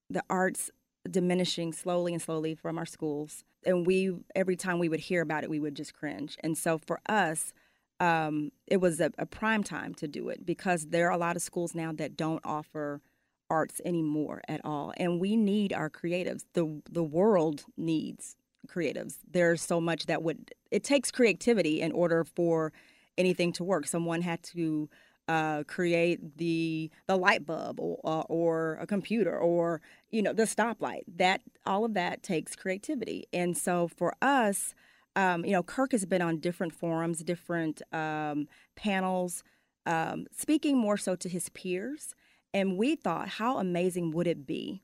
the 0.10 0.24
arts 0.30 0.72
diminishing 1.08 1.74
slowly 1.74 2.14
and 2.14 2.22
slowly 2.22 2.56
from 2.56 2.78
our 2.78 2.86
schools, 2.86 3.44
and 3.66 3.86
we 3.86 4.14
every 4.36 4.56
time 4.56 4.80
we 4.80 4.90
would 4.90 5.00
hear 5.00 5.22
about 5.22 5.44
it, 5.44 5.50
we 5.50 5.60
would 5.60 5.76
just 5.76 5.94
cringe. 5.94 6.38
And 6.42 6.58
so 6.58 6.78
for 6.78 7.00
us, 7.08 7.54
um, 8.00 8.52
it 8.68 8.78
was 8.78 9.00
a, 9.00 9.12
a 9.18 9.26
prime 9.26 9.64
time 9.64 9.94
to 9.96 10.08
do 10.08 10.30
it 10.30 10.46
because 10.46 10.88
there 10.88 11.08
are 11.08 11.14
a 11.14 11.18
lot 11.18 11.36
of 11.36 11.42
schools 11.42 11.74
now 11.74 11.92
that 11.94 12.16
don't 12.16 12.42
offer 12.44 13.02
arts 13.50 13.80
anymore 13.86 14.42
at 14.48 14.62
all, 14.64 14.94
and 14.98 15.20
we 15.20 15.36
need 15.36 15.74
our 15.74 15.90
creatives. 15.90 16.44
the 16.54 16.82
The 16.92 17.04
world 17.04 17.66
needs 17.78 18.36
creatives. 18.68 19.16
There's 19.30 19.62
so 19.62 19.80
much 19.80 20.06
that 20.08 20.22
would 20.24 20.52
it 20.72 20.84
takes 20.84 21.12
creativity 21.12 21.82
in 21.82 21.92
order 21.92 22.24
for 22.24 22.74
anything 23.18 23.52
to 23.54 23.64
work. 23.64 23.88
Someone 23.88 24.22
had 24.22 24.44
to 24.44 24.90
uh, 25.28 25.64
create 25.64 26.38
the 26.38 26.90
the 27.08 27.18
light 27.18 27.46
bulb 27.46 27.80
or, 27.80 28.00
uh, 28.04 28.22
or 28.22 28.78
a 28.82 28.88
computer 28.88 29.38
or 29.38 29.82
you 30.10 30.22
know 30.22 30.34
the 30.34 30.44
stoplight. 30.44 31.04
That 31.08 31.42
all 31.66 31.86
of 31.86 31.94
that 31.96 32.24
takes 32.24 32.56
creativity, 32.56 33.26
and 33.34 33.58
so 33.58 33.88
for 33.88 34.14
us, 34.22 34.74
um, 35.16 35.44
you 35.46 35.52
know, 35.52 35.64
Kirk 35.64 35.92
has 35.92 36.06
been 36.06 36.22
on 36.22 36.40
different 36.40 36.74
forums, 36.74 37.24
different 37.24 37.82
um, 37.92 38.48
panels, 38.76 39.44
um, 39.86 40.28
speaking 40.32 40.78
more 40.78 40.98
so 40.98 41.16
to 41.16 41.28
his 41.28 41.50
peers, 41.50 42.14
and 42.54 42.78
we 42.78 42.96
thought, 42.96 43.28
how 43.30 43.58
amazing 43.58 44.12
would 44.12 44.28
it 44.28 44.46
be 44.46 44.84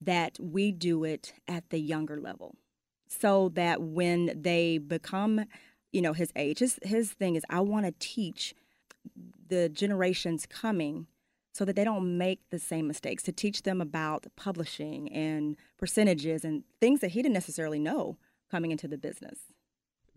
that 0.00 0.38
we 0.40 0.72
do 0.72 1.04
it 1.04 1.32
at 1.46 1.70
the 1.70 1.78
younger 1.78 2.20
level, 2.20 2.56
so 3.08 3.50
that 3.54 3.80
when 3.80 4.32
they 4.34 4.78
become, 4.78 5.44
you 5.92 6.02
know, 6.02 6.12
his 6.12 6.32
age, 6.36 6.58
his 6.58 6.78
his 6.82 7.12
thing 7.12 7.36
is, 7.36 7.44
I 7.48 7.60
want 7.60 7.86
to 7.86 7.94
teach 7.98 8.54
the 9.48 9.68
generations 9.68 10.46
coming 10.46 11.06
so 11.52 11.64
that 11.64 11.74
they 11.74 11.84
don't 11.84 12.16
make 12.16 12.40
the 12.50 12.58
same 12.58 12.86
mistakes 12.86 13.22
to 13.24 13.32
teach 13.32 13.62
them 13.62 13.80
about 13.80 14.26
publishing 14.36 15.12
and 15.12 15.56
percentages 15.76 16.44
and 16.44 16.62
things 16.80 17.00
that 17.00 17.10
he 17.12 17.22
didn't 17.22 17.34
necessarily 17.34 17.78
know 17.78 18.16
coming 18.50 18.70
into 18.70 18.86
the 18.86 18.98
business. 18.98 19.40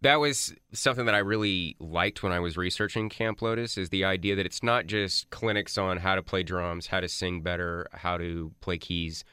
That 0.02 0.20
was 0.20 0.54
something 0.74 1.06
that 1.06 1.16
I 1.16 1.20
really 1.20 1.76
liked 1.80 2.24
when 2.24 2.32
I 2.32 2.40
was 2.40 2.58
researching 2.58 3.10
Camp 3.10 3.42
Lotus 3.42 3.78
is 3.78 3.90
the 3.90 4.04
idea 4.04 4.36
that 4.36 4.46
it's 4.46 4.64
not 4.64 4.88
just 4.88 5.30
clinics 5.30 5.78
on 5.78 5.98
how 5.98 6.16
to 6.16 6.24
play 6.24 6.42
drums, 6.42 6.88
how 6.88 7.00
to 7.00 7.08
sing 7.08 7.42
better, 7.42 7.88
how 7.94 8.18
to 8.18 8.52
play 8.62 8.80
keys. 8.80 9.24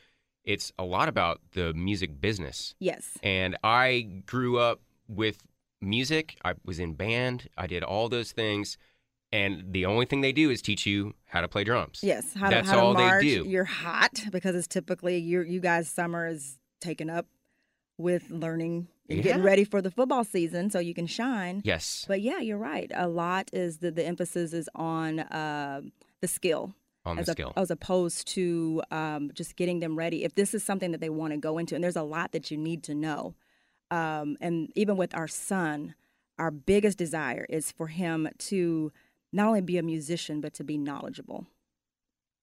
It's 0.44 0.72
a 0.78 0.84
lot 0.84 1.08
about 1.08 1.40
the 1.52 1.72
music 1.72 2.20
business. 2.20 2.74
Yes. 2.80 3.16
And 3.22 3.56
I 3.64 4.22
grew 4.26 4.58
up 4.58 4.80
with 5.08 5.42
music. 5.80 6.38
I 6.44 6.54
was 6.64 6.78
in 6.78 6.94
band. 6.94 7.48
I 7.56 7.66
did 7.66 7.82
all 7.82 8.08
those 8.08 8.32
things. 8.32 8.76
And 9.32 9.72
the 9.72 9.84
only 9.86 10.06
thing 10.06 10.22
they 10.22 10.32
do 10.32 10.50
is 10.50 10.62
teach 10.62 10.86
you 10.86 11.14
how 11.26 11.40
to 11.42 11.48
play 11.48 11.62
drums. 11.64 12.00
Yes. 12.02 12.32
How 12.34 12.48
That's 12.48 12.68
to, 12.68 12.74
how 12.74 12.80
all 12.86 12.94
to 12.94 13.02
they 13.02 13.20
do. 13.20 13.44
You're 13.46 13.64
hot 13.64 14.24
because 14.32 14.54
it's 14.54 14.66
typically 14.66 15.18
you 15.18 15.42
you 15.42 15.60
guys 15.60 15.88
summer 15.88 16.26
is 16.26 16.58
taken 16.80 17.10
up 17.10 17.26
with 17.98 18.30
learning 18.30 18.88
and 19.10 19.22
getting 19.22 19.42
ready 19.42 19.64
for 19.64 19.82
the 19.82 19.90
football 19.90 20.24
season 20.24 20.70
so 20.70 20.78
you 20.78 20.94
can 20.94 21.06
shine. 21.06 21.60
Yes. 21.64 22.04
But 22.08 22.20
yeah, 22.22 22.38
you're 22.38 22.58
right. 22.58 22.90
A 22.94 23.08
lot 23.08 23.50
is 23.52 23.78
the 23.78 23.90
the 23.90 24.04
emphasis 24.06 24.52
is 24.52 24.68
on 24.74 25.20
uh, 25.20 25.82
the 26.20 26.28
skill 26.28 26.74
On 27.04 27.16
the 27.16 27.22
as, 27.22 27.28
a- 27.28 27.32
skill. 27.32 27.52
as 27.56 27.70
opposed 27.70 28.28
to 28.28 28.82
um, 28.90 29.30
just 29.34 29.56
getting 29.56 29.80
them 29.80 29.96
ready. 29.96 30.24
If 30.24 30.36
this 30.36 30.54
is 30.54 30.64
something 30.64 30.92
that 30.92 31.00
they 31.02 31.10
want 31.10 31.32
to 31.34 31.38
go 31.38 31.58
into, 31.58 31.74
and 31.74 31.84
there's 31.84 31.96
a 31.96 32.02
lot 32.02 32.32
that 32.32 32.50
you 32.50 32.56
need 32.56 32.82
to 32.84 32.94
know. 32.94 33.34
Um, 33.90 34.36
and 34.40 34.70
even 34.74 34.96
with 34.96 35.14
our 35.14 35.28
son, 35.28 35.94
our 36.38 36.50
biggest 36.50 36.96
desire 36.98 37.46
is 37.48 37.72
for 37.72 37.88
him 37.88 38.28
to 38.38 38.92
not 39.32 39.48
only 39.48 39.60
be 39.60 39.78
a 39.78 39.82
musician 39.82 40.40
but 40.40 40.54
to 40.54 40.64
be 40.64 40.78
knowledgeable, 40.78 41.46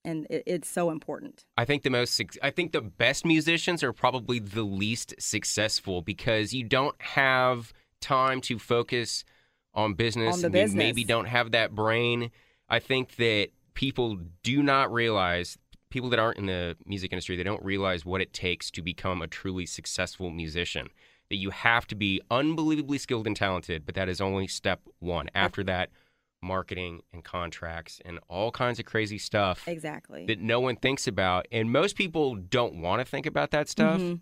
and 0.03 0.27
it, 0.29 0.43
it's 0.45 0.69
so 0.69 0.91
important. 0.91 1.45
I 1.57 1.65
think 1.65 1.83
the 1.83 1.89
most 1.89 2.21
I 2.41 2.51
think 2.51 2.71
the 2.71 2.81
best 2.81 3.25
musicians 3.25 3.83
are 3.83 3.93
probably 3.93 4.39
the 4.39 4.63
least 4.63 5.15
successful 5.19 6.01
because 6.01 6.53
you 6.53 6.63
don't 6.63 6.99
have 7.01 7.73
time 8.01 8.39
to 8.41 8.59
focus 8.59 9.25
on 9.73 9.93
business 9.93 10.37
On 10.37 10.45
and 10.45 10.53
you 10.53 10.61
business. 10.61 10.77
maybe 10.77 11.03
don't 11.03 11.25
have 11.25 11.51
that 11.51 11.73
brain. 11.75 12.31
I 12.69 12.79
think 12.79 13.15
that 13.17 13.49
people 13.73 14.17
do 14.43 14.63
not 14.63 14.91
realize 14.91 15.57
people 15.89 16.09
that 16.09 16.19
aren't 16.19 16.37
in 16.37 16.45
the 16.45 16.75
music 16.85 17.11
industry, 17.11 17.35
they 17.35 17.43
don't 17.43 17.63
realize 17.63 18.05
what 18.05 18.21
it 18.21 18.33
takes 18.33 18.69
to 18.71 18.81
become 18.81 19.21
a 19.21 19.27
truly 19.27 19.65
successful 19.65 20.29
musician. 20.29 20.89
That 21.29 21.37
you 21.37 21.49
have 21.49 21.87
to 21.87 21.95
be 21.95 22.21
unbelievably 22.29 22.99
skilled 22.99 23.25
and 23.25 23.35
talented, 23.35 23.85
but 23.85 23.95
that 23.95 24.09
is 24.09 24.21
only 24.21 24.47
step 24.47 24.81
one. 24.99 25.29
After 25.33 25.63
that, 25.63 25.89
marketing 26.45 27.01
and 27.11 27.23
contracts 27.23 27.99
and 28.05 28.19
all 28.29 28.51
kinds 28.51 28.79
of 28.79 28.85
crazy 28.85 29.17
stuff 29.17 29.67
Exactly. 29.67 30.25
that 30.27 30.39
no 30.39 30.59
one 30.59 30.75
thinks 30.77 31.07
about. 31.07 31.47
And 31.51 31.71
most 31.71 31.95
people 31.97 32.35
don't 32.35 32.81
want 32.81 32.99
to 33.01 33.05
think 33.05 33.25
about 33.25 33.51
that 33.51 33.67
stuff, 33.67 33.99
Mhm. 33.99 34.21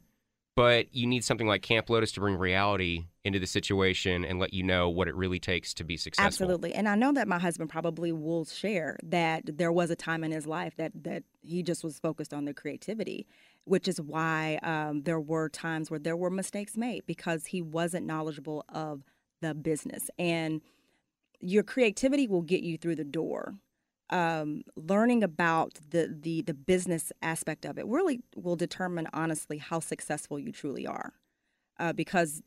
but 0.56 0.94
you 0.96 1.06
need 1.08 1.24
something 1.24 1.48
like 1.48 1.62
Camp 1.62 1.90
Lotus 1.90 2.12
to 2.14 2.20
bring 2.20 2.36
reality 2.38 3.06
into 3.26 3.40
the 3.40 3.48
situation 3.48 4.24
and 4.26 4.38
let 4.40 4.54
you 4.54 4.64
know 4.64 4.90
what 4.90 5.08
it 5.08 5.16
really 5.16 5.40
takes 5.40 5.74
to 5.76 5.84
be 5.84 5.96
successful. 5.98 6.28
Absolutely. 6.28 6.74
And 6.74 6.88
I 6.90 6.96
know 6.96 7.12
that 7.14 7.28
my 7.28 7.40
husband 7.40 7.70
probably 7.70 8.12
will 8.12 8.46
share 8.46 8.98
that 9.04 9.44
there 9.58 9.72
was 9.72 9.90
a 9.92 9.96
time 9.96 10.24
in 10.24 10.32
his 10.32 10.46
life 10.46 10.76
that 10.78 10.92
that 11.04 11.24
he 11.42 11.64
just 11.64 11.84
was 11.84 12.00
focused 12.00 12.34
on 12.34 12.46
the 12.46 12.54
creativity, 12.54 13.26
which 13.66 13.88
is 13.88 14.00
why 14.02 14.60
um, 14.62 15.04
there 15.04 15.20
were 15.22 15.50
times 15.50 15.90
where 15.90 16.00
there 16.00 16.18
were 16.18 16.30
mistakes 16.30 16.76
made 16.78 17.06
because 17.06 17.48
he 17.48 17.62
wasn't 17.62 18.06
knowledgeable 18.06 18.64
of 18.70 19.04
the 19.42 19.54
business. 19.54 20.10
And 20.20 20.62
your 21.44 21.64
creativity 21.64 22.28
will 22.28 22.42
get 22.42 22.64
you 22.64 22.78
through 22.78 22.96
the 22.96 23.04
door. 23.04 23.56
Um, 24.10 24.64
learning 24.76 25.24
about 25.24 25.80
the, 25.90 26.16
the 26.22 26.42
the 26.44 26.54
business 26.54 27.12
aspect 27.22 27.66
of 27.66 27.80
it 27.80 27.88
really 27.88 28.22
will 28.36 28.56
determine 28.56 29.08
honestly 29.12 29.58
how 29.58 29.80
successful 29.80 30.38
you 30.38 30.52
truly 30.52 30.86
are, 30.86 31.14
uh, 31.80 31.94
because 31.94 32.44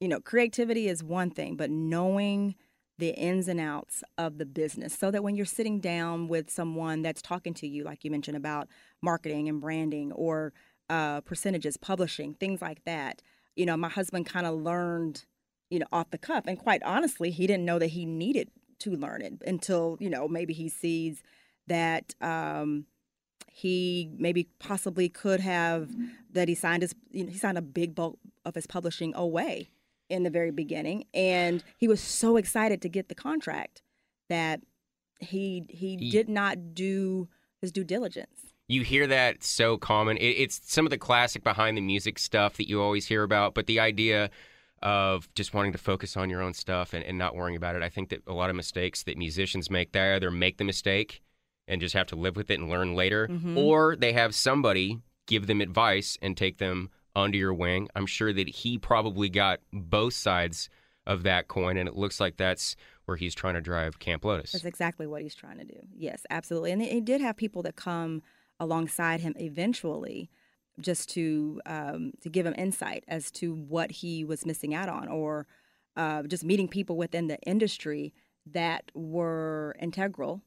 you 0.00 0.08
know 0.08 0.20
creativity 0.20 0.88
is 0.88 1.02
one 1.02 1.30
thing, 1.30 1.56
but 1.56 1.70
knowing 1.70 2.54
the 2.98 3.10
ins 3.10 3.48
and 3.48 3.60
outs 3.60 4.04
of 4.18 4.38
the 4.38 4.46
business 4.46 4.96
so 4.96 5.10
that 5.10 5.22
when 5.22 5.34
you're 5.34 5.44
sitting 5.44 5.80
down 5.80 6.28
with 6.28 6.48
someone 6.50 7.02
that's 7.02 7.20
talking 7.20 7.52
to 7.54 7.66
you, 7.66 7.82
like 7.82 8.04
you 8.04 8.10
mentioned 8.10 8.36
about 8.36 8.68
marketing 9.02 9.48
and 9.48 9.60
branding 9.60 10.12
or 10.12 10.52
uh, 10.88 11.20
percentages, 11.22 11.76
publishing, 11.76 12.34
things 12.34 12.62
like 12.62 12.84
that. 12.84 13.22
You 13.56 13.66
know, 13.66 13.76
my 13.76 13.88
husband 13.88 14.26
kind 14.26 14.46
of 14.46 14.54
learned, 14.54 15.24
you 15.70 15.78
know, 15.78 15.86
off 15.92 16.10
the 16.10 16.18
cuff. 16.18 16.44
And 16.46 16.58
quite 16.58 16.82
honestly, 16.82 17.30
he 17.30 17.46
didn't 17.46 17.64
know 17.64 17.78
that 17.78 17.88
he 17.88 18.06
needed 18.06 18.50
to 18.80 18.90
learn 18.90 19.22
it 19.22 19.34
until, 19.46 19.96
you 20.00 20.10
know, 20.10 20.28
maybe 20.28 20.52
he 20.52 20.68
sees 20.68 21.22
that 21.66 22.14
um, 22.20 22.86
he 23.50 24.10
maybe 24.18 24.48
possibly 24.58 25.08
could 25.08 25.40
have, 25.40 25.90
that 26.30 26.48
he 26.48 26.54
signed 26.54 26.82
his, 26.82 26.94
you 27.10 27.24
know, 27.24 27.30
he 27.30 27.38
signed 27.38 27.58
a 27.58 27.62
big 27.62 27.94
bulk 27.94 28.18
of 28.44 28.54
his 28.54 28.66
publishing 28.66 29.14
away 29.14 29.68
in 30.10 30.22
the 30.22 30.30
very 30.30 30.50
beginning, 30.50 31.04
and 31.14 31.64
he 31.78 31.88
was 31.88 32.00
so 32.00 32.36
excited 32.36 32.82
to 32.82 32.90
get 32.90 33.08
the 33.08 33.14
contract 33.14 33.80
that 34.28 34.60
he 35.18 35.64
he, 35.70 35.96
He- 35.96 36.10
did 36.10 36.28
not 36.28 36.74
do 36.74 37.28
his 37.60 37.72
due 37.72 37.84
diligence. 37.84 38.52
You 38.68 38.82
hear 38.82 39.06
that 39.06 39.42
so 39.42 39.76
common. 39.78 40.16
It, 40.18 40.36
it's 40.38 40.60
some 40.64 40.86
of 40.86 40.90
the 40.90 40.98
classic 40.98 41.42
behind 41.42 41.76
the 41.76 41.80
music 41.82 42.18
stuff 42.18 42.56
that 42.58 42.68
you 42.68 42.82
always 42.82 43.06
hear 43.06 43.22
about, 43.22 43.54
but 43.54 43.66
the 43.66 43.80
idea 43.80 44.30
of 44.84 45.32
just 45.34 45.54
wanting 45.54 45.72
to 45.72 45.78
focus 45.78 46.16
on 46.16 46.28
your 46.30 46.42
own 46.42 46.52
stuff 46.54 46.92
and, 46.92 47.02
and 47.04 47.18
not 47.18 47.34
worrying 47.34 47.56
about 47.56 47.74
it. 47.74 47.82
I 47.82 47.88
think 47.88 48.10
that 48.10 48.22
a 48.26 48.32
lot 48.34 48.50
of 48.50 48.56
mistakes 48.56 49.02
that 49.04 49.16
musicians 49.18 49.70
make, 49.70 49.92
they 49.92 50.14
either 50.14 50.30
make 50.30 50.58
the 50.58 50.64
mistake 50.64 51.22
and 51.66 51.80
just 51.80 51.94
have 51.94 52.06
to 52.08 52.16
live 52.16 52.36
with 52.36 52.50
it 52.50 52.60
and 52.60 52.68
learn 52.68 52.94
later, 52.94 53.26
Mhm. 53.28 53.56
or 53.56 53.96
they 53.96 54.12
have 54.12 54.34
somebody 54.34 55.00
give 55.26 55.46
them 55.46 55.62
advice 55.62 56.18
and 56.20 56.36
take 56.36 56.58
them 56.58 56.90
under 57.16 57.38
your 57.38 57.54
wing. 57.54 57.88
I'm 57.96 58.04
sure 58.06 58.32
that 58.34 58.48
he 58.48 58.76
probably 58.76 59.30
got 59.30 59.60
both 59.72 60.12
sides 60.12 60.68
of 61.06 61.22
that 61.22 61.48
coin, 61.48 61.78
and 61.78 61.88
it 61.88 61.94
looks 61.94 62.20
like 62.20 62.36
that's 62.36 62.76
where 63.06 63.16
he's 63.16 63.34
trying 63.34 63.54
to 63.54 63.60
drive 63.62 63.98
Camp 63.98 64.24
Lotus. 64.24 64.52
That's 64.52 64.64
exactly 64.66 65.06
what 65.06 65.22
he's 65.22 65.34
trying 65.34 65.58
to 65.58 65.64
do. 65.64 65.80
Yes, 65.96 66.26
absolutely. 66.28 66.72
And 66.72 66.82
he 66.82 67.00
did 67.00 67.22
have 67.22 67.36
people 67.36 67.62
that 67.62 67.76
come 67.76 68.22
alongside 68.60 69.20
him 69.20 69.34
eventually, 69.38 70.28
just 70.80 71.08
to 71.10 71.60
um, 71.66 72.12
to 72.20 72.28
give 72.28 72.46
him 72.46 72.54
insight 72.56 73.04
as 73.08 73.30
to 73.32 73.54
what 73.54 73.90
he 73.90 74.24
was 74.24 74.46
missing 74.46 74.74
out 74.74 74.88
on, 74.88 75.08
or 75.08 75.46
uh, 75.96 76.22
just 76.24 76.44
meeting 76.44 76.68
people 76.68 76.96
within 76.96 77.28
the 77.28 77.38
industry 77.40 78.12
that 78.46 78.90
were 78.94 79.74
integral, 79.80 80.42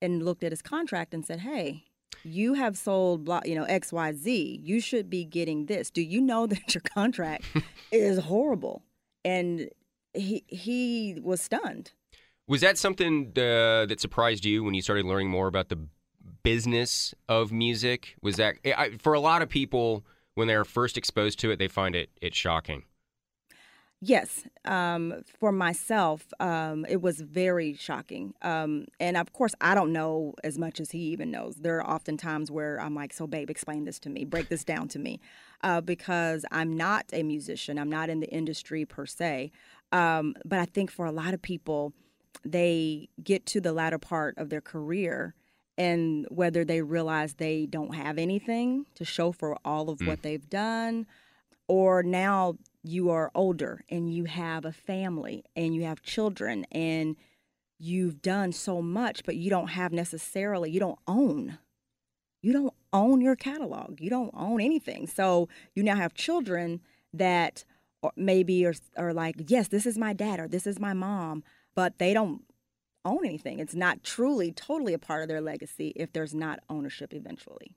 and 0.00 0.24
looked 0.24 0.44
at 0.44 0.52
his 0.52 0.62
contract 0.62 1.14
and 1.14 1.24
said, 1.24 1.40
"Hey." 1.40 1.84
You 2.24 2.54
have 2.54 2.76
sold, 2.76 3.24
blah, 3.24 3.42
you 3.44 3.54
know, 3.54 3.62
X, 3.64 3.92
Y, 3.92 4.12
Z. 4.12 4.60
You 4.64 4.80
should 4.80 5.08
be 5.08 5.24
getting 5.24 5.66
this. 5.66 5.88
Do 5.88 6.02
you 6.02 6.20
know 6.20 6.46
that 6.48 6.74
your 6.74 6.82
contract 6.82 7.44
is 7.92 8.18
horrible? 8.18 8.82
And 9.24 9.70
he 10.14 10.42
he 10.48 11.18
was 11.22 11.40
stunned. 11.40 11.92
Was 12.48 12.62
that 12.62 12.78
something 12.78 13.28
uh, 13.36 13.86
that 13.86 14.00
surprised 14.00 14.44
you 14.44 14.64
when 14.64 14.74
you 14.74 14.82
started 14.82 15.04
learning 15.04 15.28
more 15.30 15.46
about 15.46 15.68
the 15.68 15.86
business 16.42 17.14
of 17.28 17.52
music? 17.52 18.16
Was 18.22 18.36
that 18.36 18.56
I, 18.64 18.90
for 18.98 19.14
a 19.14 19.20
lot 19.20 19.42
of 19.42 19.48
people 19.48 20.04
when 20.34 20.48
they're 20.48 20.64
first 20.64 20.96
exposed 20.96 21.38
to 21.40 21.50
it, 21.50 21.58
they 21.58 21.68
find 21.68 21.94
it 21.94 22.10
it 22.20 22.34
shocking. 22.34 22.84
Yes, 24.00 24.44
um, 24.64 25.22
for 25.40 25.50
myself, 25.50 26.32
um, 26.38 26.86
it 26.88 27.02
was 27.02 27.20
very 27.20 27.74
shocking. 27.74 28.32
Um, 28.42 28.86
and 29.00 29.16
of 29.16 29.32
course, 29.32 29.56
I 29.60 29.74
don't 29.74 29.92
know 29.92 30.34
as 30.44 30.56
much 30.56 30.78
as 30.78 30.92
he 30.92 31.00
even 31.00 31.32
knows. 31.32 31.56
There 31.56 31.78
are 31.78 31.86
often 31.86 32.16
times 32.16 32.48
where 32.48 32.80
I'm 32.80 32.94
like, 32.94 33.12
"So, 33.12 33.26
babe, 33.26 33.50
explain 33.50 33.86
this 33.86 33.98
to 34.00 34.10
me. 34.10 34.24
Break 34.24 34.50
this 34.50 34.62
down 34.62 34.86
to 34.88 35.00
me," 35.00 35.20
uh, 35.64 35.80
because 35.80 36.44
I'm 36.52 36.76
not 36.76 37.06
a 37.12 37.24
musician. 37.24 37.76
I'm 37.76 37.90
not 37.90 38.08
in 38.08 38.20
the 38.20 38.30
industry 38.32 38.84
per 38.84 39.04
se. 39.04 39.50
Um, 39.90 40.36
but 40.44 40.60
I 40.60 40.66
think 40.66 40.92
for 40.92 41.06
a 41.06 41.12
lot 41.12 41.34
of 41.34 41.42
people, 41.42 41.92
they 42.44 43.08
get 43.22 43.46
to 43.46 43.60
the 43.60 43.72
latter 43.72 43.98
part 43.98 44.38
of 44.38 44.48
their 44.48 44.60
career, 44.60 45.34
and 45.78 46.26
whether 46.28 46.64
they 46.64 46.82
realize 46.82 47.34
they 47.34 47.64
don't 47.64 47.94
have 47.94 48.18
anything 48.18 48.84
to 48.96 49.04
show 49.04 49.30
for 49.30 49.56
all 49.64 49.88
of 49.88 50.00
mm. 50.00 50.08
what 50.08 50.22
they've 50.22 50.50
done, 50.50 51.06
or 51.68 52.02
now 52.02 52.56
you 52.82 53.10
are 53.10 53.30
older 53.34 53.84
and 53.88 54.12
you 54.12 54.24
have 54.24 54.64
a 54.64 54.72
family 54.72 55.44
and 55.54 55.74
you 55.74 55.84
have 55.84 56.02
children 56.02 56.66
and 56.72 57.16
you've 57.78 58.20
done 58.20 58.50
so 58.50 58.82
much 58.82 59.24
but 59.24 59.36
you 59.36 59.50
don't 59.50 59.68
have 59.68 59.92
necessarily 59.92 60.70
you 60.70 60.80
don't 60.80 60.98
own. 61.06 61.58
You 62.42 62.52
don't 62.52 62.74
own 62.92 63.20
your 63.20 63.36
catalog. 63.36 64.00
You 64.00 64.10
don't 64.10 64.32
own 64.34 64.60
anything. 64.60 65.06
So 65.06 65.48
you 65.74 65.82
now 65.82 65.96
have 65.96 66.14
children 66.14 66.80
that 67.12 67.64
maybe 68.16 68.64
are, 68.64 68.74
are 68.96 69.12
like 69.12 69.34
yes 69.48 69.68
this 69.68 69.84
is 69.84 69.98
my 69.98 70.12
dad 70.12 70.38
or 70.38 70.46
this 70.46 70.68
is 70.68 70.78
my 70.78 70.92
mom 70.92 71.42
but 71.74 71.98
they 71.98 72.14
don't 72.14 72.42
own 73.08 73.24
anything 73.24 73.58
it's 73.58 73.74
not 73.74 74.02
truly 74.04 74.52
totally 74.52 74.94
a 74.94 74.98
part 74.98 75.22
of 75.22 75.28
their 75.28 75.40
legacy 75.40 75.92
if 75.96 76.12
there's 76.12 76.34
not 76.34 76.60
ownership 76.68 77.12
eventually 77.14 77.74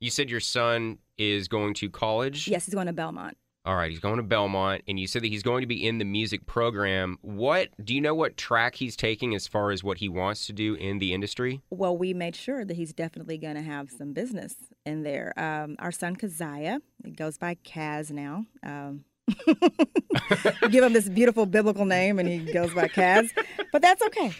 You 0.00 0.10
said 0.10 0.30
your 0.30 0.40
son 0.40 0.98
is 1.16 1.48
going 1.48 1.74
to 1.74 1.90
college. 1.90 2.48
yes 2.48 2.64
he's 2.66 2.74
going 2.74 2.86
to 2.86 2.92
belmont 2.92 3.36
All 3.64 3.76
right, 3.76 3.90
he's 3.90 4.00
going 4.00 4.16
to 4.16 4.22
Belmont, 4.22 4.80
and 4.88 4.98
you 4.98 5.06
said 5.06 5.20
that 5.22 5.28
he's 5.34 5.42
going 5.42 5.60
to 5.60 5.66
be 5.66 5.86
in 5.86 5.98
the 5.98 6.04
music 6.18 6.46
program. 6.46 7.18
What 7.20 7.68
do 7.84 7.92
you 7.94 8.00
know? 8.00 8.14
What 8.14 8.38
track 8.38 8.76
he's 8.76 8.96
taking 8.96 9.34
as 9.34 9.46
far 9.46 9.72
as 9.72 9.84
what 9.84 9.98
he 9.98 10.08
wants 10.08 10.46
to 10.46 10.52
do 10.54 10.72
in 10.74 10.98
the 11.00 11.12
industry? 11.12 11.60
Well, 11.68 11.94
we 11.94 12.14
made 12.14 12.34
sure 12.34 12.64
that 12.64 12.76
he's 12.80 12.94
definitely 12.94 13.36
going 13.36 13.56
to 13.56 13.62
have 13.74 13.90
some 13.90 14.14
business 14.14 14.54
in 14.86 15.02
there. 15.02 15.34
Um, 15.36 15.76
our 15.80 15.92
son 15.92 16.16
Keziah, 16.16 16.78
he 17.04 17.10
goes 17.10 17.36
by 17.36 17.56
Kaz 17.56 18.10
now. 18.10 18.46
Um, 18.62 19.04
give 20.70 20.84
him 20.84 20.92
this 20.92 21.08
beautiful 21.08 21.46
biblical 21.46 21.84
name, 21.84 22.18
and 22.18 22.28
he 22.28 22.38
goes 22.52 22.72
by 22.74 22.88
Kaz, 22.88 23.30
but 23.72 23.82
that's 23.82 24.02
okay. 24.02 24.32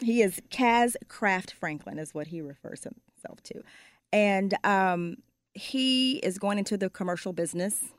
He 0.00 0.22
is 0.22 0.40
Kaz 0.50 0.96
Craft 1.08 1.52
Franklin, 1.52 1.98
is 1.98 2.14
what 2.14 2.28
he 2.28 2.40
refers 2.40 2.84
himself 2.84 3.42
to, 3.44 3.62
and 4.12 4.54
um, 4.64 5.16
he 5.54 6.18
is 6.18 6.38
going 6.38 6.58
into 6.58 6.76
the 6.76 6.90
commercial 6.90 7.32
business 7.32 7.92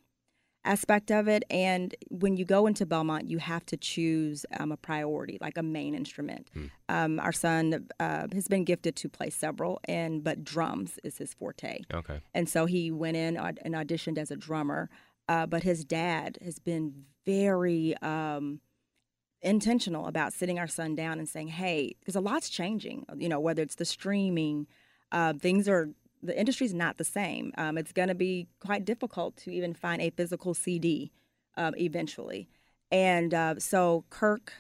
aspect 0.66 1.12
of 1.12 1.28
it. 1.28 1.44
And 1.50 1.94
when 2.10 2.38
you 2.38 2.46
go 2.46 2.68
into 2.68 2.86
Belmont, 2.86 3.30
you 3.30 3.38
have 3.38 3.66
to 3.68 3.78
choose 3.78 4.46
um, 4.58 4.72
a 4.72 4.78
priority, 4.78 5.38
like 5.42 5.58
a 5.58 5.64
main 5.64 5.94
instrument. 5.94 6.50
Um, 6.90 7.20
our 7.20 7.32
son 7.32 7.88
uh, 8.00 8.28
has 8.34 8.48
been 8.48 8.64
gifted 8.64 8.96
to 8.98 9.10
play 9.10 9.30
several, 9.30 9.80
and 9.86 10.24
but 10.24 10.44
drums 10.44 11.00
is 11.04 11.18
his 11.18 11.34
forte. 11.34 11.82
Okay. 11.94 12.22
And 12.34 12.48
so 12.48 12.66
he 12.66 12.92
went 12.92 13.18
in 13.18 13.38
and 13.38 13.76
auditioned 13.76 14.18
as 14.18 14.32
a 14.32 14.36
drummer. 14.36 14.90
Uh, 15.28 15.46
but 15.46 15.64
his 15.64 15.86
dad 15.86 16.38
has 16.44 16.60
been 16.60 17.06
very 17.26 17.96
um, 18.02 18.60
intentional 19.42 20.08
about 20.08 20.34
sitting 20.34 20.60
our 20.60 20.68
son 20.68 20.96
down 20.96 21.20
and 21.20 21.30
saying, 21.30 21.50
"Hey, 21.50 21.96
because 22.00 22.16
a 22.16 22.22
lot's 22.22 22.50
changing. 22.50 23.06
You 23.18 23.30
know, 23.30 23.40
whether 23.40 23.62
it's 23.62 23.76
the 23.76 23.86
streaming, 23.86 24.68
uh, 25.12 25.34
things 25.34 25.70
are 25.70 25.90
the 26.24 26.38
industry's 26.40 26.74
not 26.74 26.98
the 26.98 27.04
same. 27.04 27.52
Um, 27.58 27.78
it's 27.78 27.92
going 27.92 28.08
to 28.08 28.16
be 28.16 28.48
quite 28.60 28.86
difficult 28.86 29.36
to 29.38 29.52
even 29.52 29.74
find 29.74 30.02
a 30.02 30.10
physical 30.10 30.54
CD 30.54 31.12
um, 31.58 31.74
eventually. 31.78 32.48
And 32.92 33.34
uh, 33.34 33.60
so 33.60 34.06
Kirk 34.10 34.54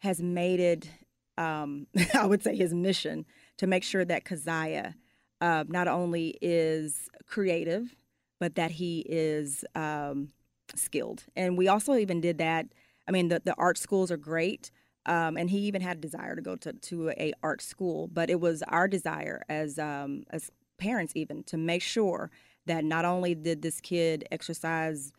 has 0.00 0.20
made 0.20 0.60
it, 0.60 0.90
um, 1.36 1.86
I 2.14 2.26
would 2.26 2.42
say, 2.42 2.54
his 2.54 2.72
mission 2.72 3.26
to 3.58 3.66
make 3.66 3.82
sure 3.82 4.04
that 4.04 4.24
Keziah 4.24 4.94
uh, 5.40 5.64
not 5.68 5.88
only 5.88 6.38
is 6.40 7.08
creative, 7.26 7.94
but 8.38 8.54
that 8.54 8.72
he 8.72 9.04
is 9.08 9.64
um, 9.74 10.28
skilled. 10.74 11.24
And 11.36 11.56
we 11.56 11.68
also 11.68 11.94
even 11.94 12.20
did 12.20 12.38
that 12.38 12.66
I 13.08 13.10
mean, 13.10 13.28
the, 13.28 13.40
the 13.42 13.54
art 13.56 13.78
schools 13.78 14.10
are 14.12 14.18
great. 14.18 14.70
Um, 15.06 15.38
and 15.38 15.48
he 15.48 15.60
even 15.60 15.80
had 15.80 15.96
a 15.96 16.00
desire 16.00 16.36
to 16.36 16.42
go 16.42 16.54
to, 16.56 16.74
to 16.74 17.10
a 17.10 17.32
art 17.42 17.62
school, 17.62 18.08
but 18.08 18.28
it 18.28 18.40
was 18.40 18.62
our 18.68 18.86
desire 18.86 19.42
as 19.48 19.78
um, 19.78 20.24
as 20.30 20.50
parents 20.76 21.14
even 21.16 21.42
to 21.44 21.56
make 21.56 21.80
sure 21.80 22.30
that 22.66 22.84
not 22.84 23.06
only 23.06 23.34
did 23.34 23.62
this 23.62 23.80
kid 23.80 24.28
exercise 24.30 25.12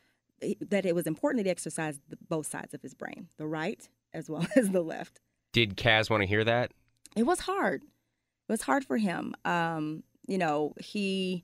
that 0.62 0.86
it 0.86 0.96
was 0.96 1.06
important 1.06 1.40
that 1.40 1.48
he 1.48 1.52
exercise 1.52 2.00
both 2.30 2.46
sides 2.46 2.74
of 2.74 2.82
his 2.84 2.94
brain, 2.94 3.28
the 3.38 3.48
right 3.48 3.90
as 4.14 4.30
well 4.30 4.46
as 4.56 4.70
the 4.70 4.82
left. 4.82 5.20
Did 5.54 5.76
Kaz 5.76 6.10
want 6.10 6.22
to 6.22 6.28
hear 6.28 6.44
that? 6.44 6.72
It 7.16 7.24
was 7.24 7.40
hard. 7.40 7.82
It 7.82 8.52
was 8.52 8.62
hard 8.62 8.86
for 8.86 8.98
him. 8.98 9.34
Um, 9.44 10.04
you 10.28 10.38
know, 10.38 10.76
he, 10.80 11.44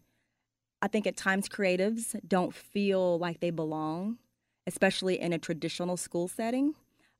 I 0.81 0.87
think 0.87 1.07
at 1.07 1.17
times 1.17 1.49
creatives 1.49 2.15
don't 2.27 2.53
feel 2.53 3.17
like 3.17 3.39
they 3.39 3.49
belong, 3.49 4.17
especially 4.67 5.19
in 5.19 5.33
a 5.33 5.39
traditional 5.39 5.97
school 5.97 6.27
setting. 6.27 6.75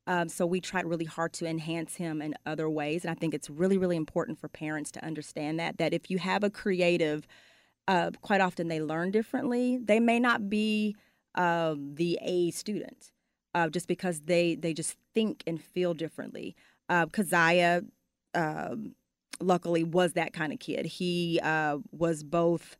Um, 0.06 0.28
so 0.28 0.46
we 0.46 0.60
tried 0.60 0.86
really 0.86 1.04
hard 1.04 1.32
to 1.34 1.46
enhance 1.46 1.96
him 1.96 2.22
in 2.22 2.34
other 2.44 2.70
ways, 2.70 3.04
and 3.04 3.10
I 3.10 3.14
think 3.14 3.34
it's 3.34 3.50
really, 3.50 3.76
really 3.76 3.96
important 3.96 4.38
for 4.38 4.48
parents 4.48 4.92
to 4.92 5.04
understand 5.04 5.58
that 5.58 5.78
that 5.78 5.92
if 5.92 6.10
you 6.10 6.18
have 6.18 6.44
a 6.44 6.50
creative, 6.50 7.26
uh, 7.88 8.12
quite 8.20 8.40
often 8.40 8.68
they 8.68 8.80
learn 8.80 9.10
differently. 9.10 9.78
They 9.78 9.98
may 9.98 10.20
not 10.20 10.48
be 10.48 10.94
uh, 11.34 11.74
the 11.76 12.18
A 12.22 12.52
student, 12.52 13.10
uh, 13.52 13.68
just 13.68 13.88
because 13.88 14.20
they 14.20 14.54
they 14.54 14.72
just 14.72 14.96
think 15.12 15.42
and 15.44 15.60
feel 15.60 15.92
differently. 15.92 16.54
Uh, 16.88 17.06
Keziah, 17.06 17.82
um, 18.34 18.94
luckily, 19.40 19.82
was 19.82 20.12
that 20.12 20.32
kind 20.32 20.52
of 20.52 20.60
kid. 20.60 20.86
He 20.86 21.40
uh, 21.42 21.78
was 21.90 22.22
both 22.22 22.76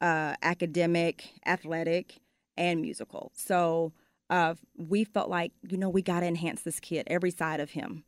uh, 0.00 0.34
academic, 0.42 1.30
athletic, 1.46 2.20
and 2.56 2.80
musical. 2.80 3.32
So 3.34 3.92
uh, 4.30 4.54
we 4.76 5.04
felt 5.04 5.30
like 5.30 5.52
you 5.68 5.76
know 5.76 5.88
we 5.88 6.02
got 6.02 6.20
to 6.20 6.26
enhance 6.26 6.62
this 6.62 6.80
kid, 6.80 7.06
every 7.08 7.30
side 7.30 7.60
of 7.60 7.70
him. 7.70 8.04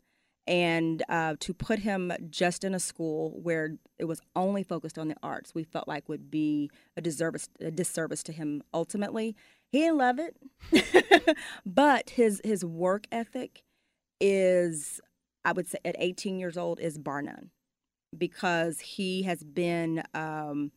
And 0.46 1.02
uh, 1.10 1.34
to 1.40 1.52
put 1.52 1.80
him 1.80 2.10
just 2.30 2.64
in 2.64 2.74
a 2.74 2.80
school 2.80 3.38
where 3.42 3.76
it 3.98 4.06
was 4.06 4.22
only 4.34 4.62
focused 4.62 4.98
on 4.98 5.08
the 5.08 5.16
arts, 5.22 5.54
we 5.54 5.62
felt 5.62 5.86
like 5.86 6.08
would 6.08 6.30
be 6.30 6.70
a, 6.96 7.02
disservice, 7.02 7.50
a 7.60 7.70
disservice 7.70 8.22
to 8.22 8.32
him 8.32 8.62
ultimately. 8.72 9.36
He 9.70 9.80
didn't 9.80 9.98
love 9.98 10.18
it, 10.18 11.36
but 11.66 12.10
his 12.10 12.40
his 12.42 12.64
work 12.64 13.06
ethic 13.12 13.62
is, 14.22 15.02
I 15.44 15.52
would 15.52 15.68
say, 15.68 15.78
at 15.84 15.96
18 15.98 16.38
years 16.38 16.56
old, 16.56 16.80
is 16.80 16.96
bar 16.96 17.20
none, 17.20 17.50
because 18.16 18.80
he 18.80 19.24
has 19.24 19.44
been 19.44 20.02
um, 20.14 20.72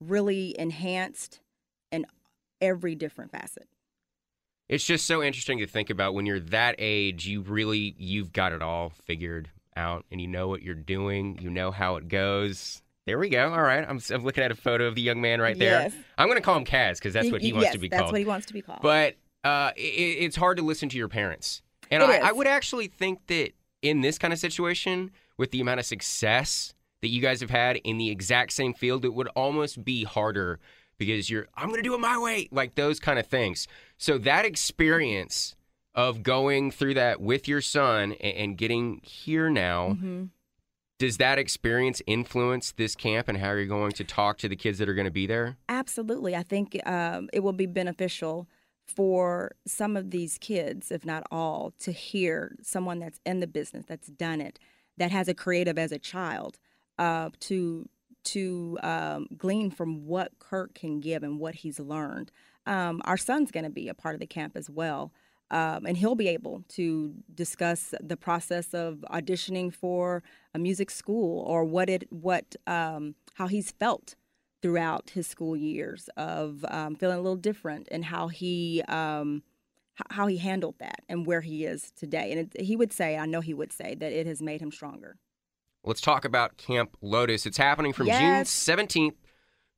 really 0.00 0.54
enhanced 0.58 1.40
in 1.90 2.06
every 2.60 2.94
different 2.94 3.30
facet. 3.30 3.68
It's 4.68 4.84
just 4.84 5.06
so 5.06 5.22
interesting 5.22 5.58
to 5.58 5.66
think 5.66 5.90
about 5.90 6.14
when 6.14 6.24
you're 6.26 6.40
that 6.40 6.76
age, 6.78 7.26
you 7.26 7.42
really 7.42 7.94
you've 7.98 8.32
got 8.32 8.52
it 8.52 8.62
all 8.62 8.92
figured 9.04 9.50
out 9.76 10.04
and 10.10 10.20
you 10.20 10.28
know 10.28 10.48
what 10.48 10.62
you're 10.62 10.74
doing, 10.74 11.38
you 11.40 11.50
know 11.50 11.70
how 11.70 11.96
it 11.96 12.08
goes. 12.08 12.82
There 13.06 13.18
we 13.18 13.28
go. 13.28 13.52
All 13.52 13.62
right. 13.62 13.84
I'm, 13.86 14.00
I'm 14.10 14.24
looking 14.24 14.42
at 14.42 14.50
a 14.50 14.54
photo 14.54 14.86
of 14.86 14.94
the 14.94 15.02
young 15.02 15.20
man 15.20 15.38
right 15.40 15.58
there. 15.58 15.82
Yes. 15.82 15.94
I'm 16.16 16.26
going 16.26 16.38
to 16.38 16.42
call 16.42 16.56
him 16.56 16.64
Kaz 16.64 16.94
because 16.94 17.12
that's 17.12 17.30
what 17.30 17.42
he 17.42 17.52
wants 17.52 17.66
yes, 17.66 17.74
to 17.74 17.78
be 17.78 17.88
that's 17.88 18.00
called. 18.00 18.08
That's 18.08 18.12
what 18.12 18.18
he 18.20 18.24
wants 18.24 18.46
to 18.46 18.52
be 18.54 18.62
called. 18.62 18.80
But 18.80 19.16
uh, 19.44 19.72
it, 19.76 19.80
it's 19.80 20.36
hard 20.36 20.56
to 20.56 20.62
listen 20.62 20.88
to 20.88 20.96
your 20.96 21.08
parents. 21.08 21.60
And 21.90 22.02
It 22.02 22.08
I. 22.08 22.28
I 22.30 22.32
would 22.32 22.46
actually 22.46 22.86
think 22.86 23.26
that 23.26 23.50
in 23.82 24.00
this 24.00 24.16
kind 24.16 24.32
of 24.32 24.38
situation, 24.38 25.10
with 25.36 25.50
the 25.50 25.60
amount 25.60 25.80
of 25.80 25.86
success 25.86 26.72
that 27.04 27.10
you 27.10 27.20
guys 27.20 27.40
have 27.42 27.50
had 27.50 27.76
in 27.84 27.98
the 27.98 28.08
exact 28.10 28.52
same 28.54 28.72
field, 28.72 29.04
it 29.04 29.12
would 29.12 29.28
almost 29.36 29.84
be 29.84 30.04
harder 30.04 30.58
because 30.96 31.28
you're, 31.28 31.46
I'm 31.54 31.68
going 31.68 31.82
to 31.82 31.88
do 31.88 31.94
it 31.94 32.00
my 32.00 32.16
way, 32.18 32.48
like 32.50 32.76
those 32.76 32.98
kind 32.98 33.18
of 33.18 33.26
things. 33.26 33.68
So 33.98 34.16
that 34.18 34.44
experience 34.46 35.54
of 35.94 36.22
going 36.22 36.70
through 36.70 36.94
that 36.94 37.20
with 37.20 37.46
your 37.46 37.60
son 37.60 38.12
and, 38.20 38.36
and 38.36 38.58
getting 38.58 39.00
here 39.02 39.50
now, 39.50 39.98
Mhm. 40.00 40.30
does 40.98 41.18
that 41.18 41.38
experience 41.38 42.00
influence 42.06 42.72
this 42.72 42.94
camp 42.96 43.28
and 43.28 43.36
how 43.38 43.52
you're 43.52 43.66
going 43.66 43.92
to 43.92 44.04
talk 44.04 44.38
to 44.38 44.48
the 44.48 44.56
kids 44.56 44.78
that 44.78 44.88
are 44.88 44.94
going 44.94 45.04
to 45.04 45.10
be 45.10 45.26
there? 45.26 45.56
Absolutely. 45.68 46.34
I 46.34 46.42
think 46.42 46.80
um, 46.88 47.28
it 47.32 47.40
will 47.40 47.52
be 47.52 47.66
beneficial 47.66 48.48
for 48.86 49.52
some 49.66 49.96
of 49.96 50.10
these 50.10 50.38
kids, 50.38 50.90
if 50.90 51.04
not 51.04 51.24
all, 51.30 51.74
to 51.80 51.92
hear 51.92 52.56
someone 52.62 52.98
that's 52.98 53.20
in 53.26 53.40
the 53.40 53.46
business, 53.46 53.84
that's 53.86 54.08
done 54.08 54.40
it, 54.40 54.58
that 54.96 55.10
has 55.10 55.26
a 55.28 55.34
creative 55.34 55.78
as 55.78 55.90
a 55.92 55.98
child, 55.98 56.58
uh, 56.98 57.30
to 57.40 57.88
to 58.24 58.78
um, 58.82 59.28
glean 59.36 59.70
from 59.70 60.06
what 60.06 60.38
Kirk 60.38 60.74
can 60.74 61.00
give 61.00 61.22
and 61.22 61.38
what 61.38 61.56
he's 61.56 61.78
learned. 61.78 62.32
Um, 62.66 63.02
our 63.04 63.18
son's 63.18 63.50
going 63.50 63.64
to 63.64 63.70
be 63.70 63.88
a 63.88 63.94
part 63.94 64.14
of 64.14 64.20
the 64.20 64.26
camp 64.26 64.56
as 64.56 64.70
well. 64.70 65.12
Um, 65.50 65.84
and 65.84 65.98
he'll 65.98 66.14
be 66.14 66.28
able 66.28 66.64
to 66.70 67.14
discuss 67.34 67.94
the 68.00 68.16
process 68.16 68.72
of 68.72 69.04
auditioning 69.10 69.72
for 69.72 70.22
a 70.54 70.58
music 70.58 70.90
school 70.90 71.44
or 71.46 71.64
what 71.64 71.90
it 71.90 72.10
what 72.10 72.56
um, 72.66 73.14
how 73.34 73.46
he's 73.46 73.70
felt 73.70 74.14
throughout 74.62 75.10
his 75.10 75.26
school 75.26 75.54
years 75.54 76.08
of 76.16 76.64
um, 76.68 76.96
feeling 76.96 77.18
a 77.18 77.20
little 77.20 77.36
different 77.36 77.86
and 77.90 78.06
how 78.06 78.28
he 78.28 78.82
um, 78.88 79.42
how 80.10 80.26
he 80.26 80.38
handled 80.38 80.76
that 80.78 81.02
and 81.08 81.26
where 81.26 81.42
he 81.42 81.64
is 81.64 81.92
today. 81.92 82.32
And 82.32 82.50
it, 82.54 82.62
he 82.62 82.74
would 82.74 82.92
say, 82.92 83.16
I 83.16 83.26
know 83.26 83.40
he 83.40 83.54
would 83.54 83.72
say 83.72 83.94
that 83.94 84.12
it 84.12 84.26
has 84.26 84.40
made 84.42 84.60
him 84.60 84.72
stronger. 84.72 85.18
Let's 85.84 86.00
talk 86.00 86.24
about 86.24 86.56
Camp 86.56 86.96
Lotus. 87.02 87.46
It's 87.46 87.58
happening 87.58 87.92
from 87.92 88.06
Yes. 88.06 88.66
June 88.66 88.76
17th 88.76 89.14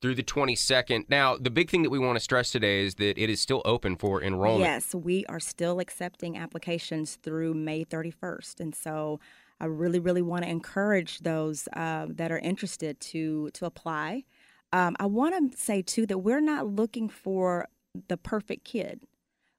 through 0.01 0.14
the 0.14 0.23
22nd. 0.23 1.09
Now, 1.09 1.37
the 1.37 1.51
big 1.51 1.71
thing 1.71 1.83
that 1.83 1.90
we 1.90 1.99
want 1.99 2.16
to 2.16 2.21
stress 2.21 2.53
today 2.53 2.85
is 2.85 2.95
that 2.97 3.19
it 3.21 3.29
is 3.31 3.40
still 3.40 3.62
open 3.64 3.97
for 3.97 4.23
enrollment. 4.23 4.64
Yes, 4.64 4.95
we 4.95 5.25
are 5.27 5.40
still 5.40 5.81
accepting 5.81 6.37
applications 6.37 7.16
through 7.16 7.55
May 7.55 7.85
31st, 7.85 8.61
and 8.61 8.75
so 8.75 9.19
I 9.61 9.64
really, 9.64 9.99
really 9.99 10.23
want 10.23 10.45
to 10.45 10.51
encourage 10.51 11.21
those 11.21 11.66
uh, 11.73 12.07
that 12.11 12.31
are 12.31 12.38
interested 12.38 13.01
to 13.01 13.51
to 13.55 13.64
apply. 13.64 14.25
Um, 14.73 14.97
I 15.01 15.07
want 15.07 15.53
to 15.53 15.59
say 15.59 15.83
too 15.83 16.07
that 16.07 16.19
we're 16.19 16.40
not 16.40 16.66
looking 16.66 17.09
for 17.09 17.69
the 18.09 18.16
perfect 18.16 18.64
kid. 18.64 19.01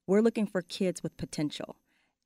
We're 0.06 0.20
looking 0.22 0.46
for 0.46 0.62
kids 0.62 1.02
with 1.02 1.16
potential, 1.16 1.76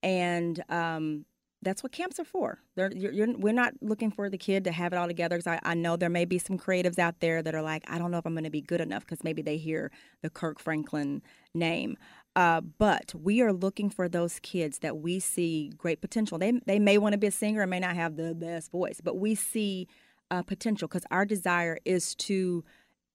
and 0.02 0.62
um, 0.68 1.24
that's 1.62 1.83
what 1.83 1.92
camps 1.92 2.18
are 2.18 2.25
for. 2.25 2.59
They're, 2.75 2.92
you're, 2.92 3.12
you're, 3.12 3.38
we're 3.38 3.53
not 3.53 3.75
looking 3.81 4.11
for 4.11 4.29
the 4.29 4.38
kid 4.38 4.64
to 4.64 4.72
have 4.72 4.92
it 4.92 4.96
all 4.96 5.07
together. 5.07 5.37
Because 5.37 5.59
I, 5.64 5.70
I 5.70 5.75
know 5.75 5.96
there 5.96 6.11
may 6.11 6.25
be 6.25 6.38
some 6.38 6.59
creatives 6.59 6.98
out 6.98 7.20
there 7.20 7.42
that 7.42 7.55
are 7.55 7.62
like, 7.62 7.85
I 7.88 7.98
don't 7.98 8.11
know 8.11 8.18
if 8.18 8.27
I'm 8.27 8.35
going 8.35 8.44
to 8.44 8.51
be 8.51 8.61
good 8.61 8.81
enough 8.81 9.05
because 9.05 9.22
maybe 9.22 9.42
they 9.42 9.57
hear 9.57 9.90
the 10.22 10.31
Kirk 10.31 10.59
Franklin 10.59 11.22
name. 11.55 11.96
Uh, 12.35 12.61
but 12.61 13.14
we 13.14 13.40
are 13.42 13.53
looking 13.53 13.90
for 13.90 14.09
those 14.09 14.40
kids 14.40 14.79
that 14.79 14.98
we 14.98 15.20
see 15.20 15.70
great 15.77 16.01
potential. 16.01 16.38
They 16.38 16.53
they 16.66 16.79
may 16.79 16.98
want 16.98 17.12
to 17.12 17.18
be 17.18 17.27
a 17.27 17.33
singer 17.33 17.62
and 17.62 17.70
may 17.70 17.81
not 17.81 17.94
have 17.94 18.16
the 18.16 18.35
best 18.35 18.72
voice, 18.72 19.01
but 19.03 19.18
we 19.18 19.35
see 19.35 19.87
uh, 20.31 20.42
potential 20.42 20.88
because 20.88 21.05
our 21.11 21.27
desire 21.27 21.79
is 21.85 22.14
to 22.14 22.64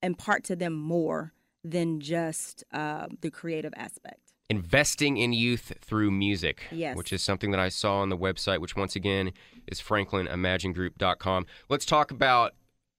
impart 0.04 0.44
to 0.46 0.56
them 0.56 0.74
more 0.74 1.34
than 1.64 2.00
just 2.00 2.64
uh, 2.72 3.08
the 3.22 3.32
creative 3.32 3.74
aspect. 3.76 4.27
Investing 4.50 5.18
in 5.18 5.34
youth 5.34 5.74
through 5.82 6.10
music, 6.10 6.64
Yes. 6.72 6.96
which 6.96 7.12
is 7.12 7.22
something 7.22 7.52
that 7.52 7.60
I 7.60 7.68
saw 7.68 7.98
on 8.00 8.08
the 8.08 8.18
website, 8.18 8.60
which 8.60 8.78
once 8.78 8.96
again 8.96 9.34
is 9.68 9.82
franklinimaginegroup.com. 9.82 11.46
Let's 11.70 11.86
talk 11.86 12.12
about 12.12 12.54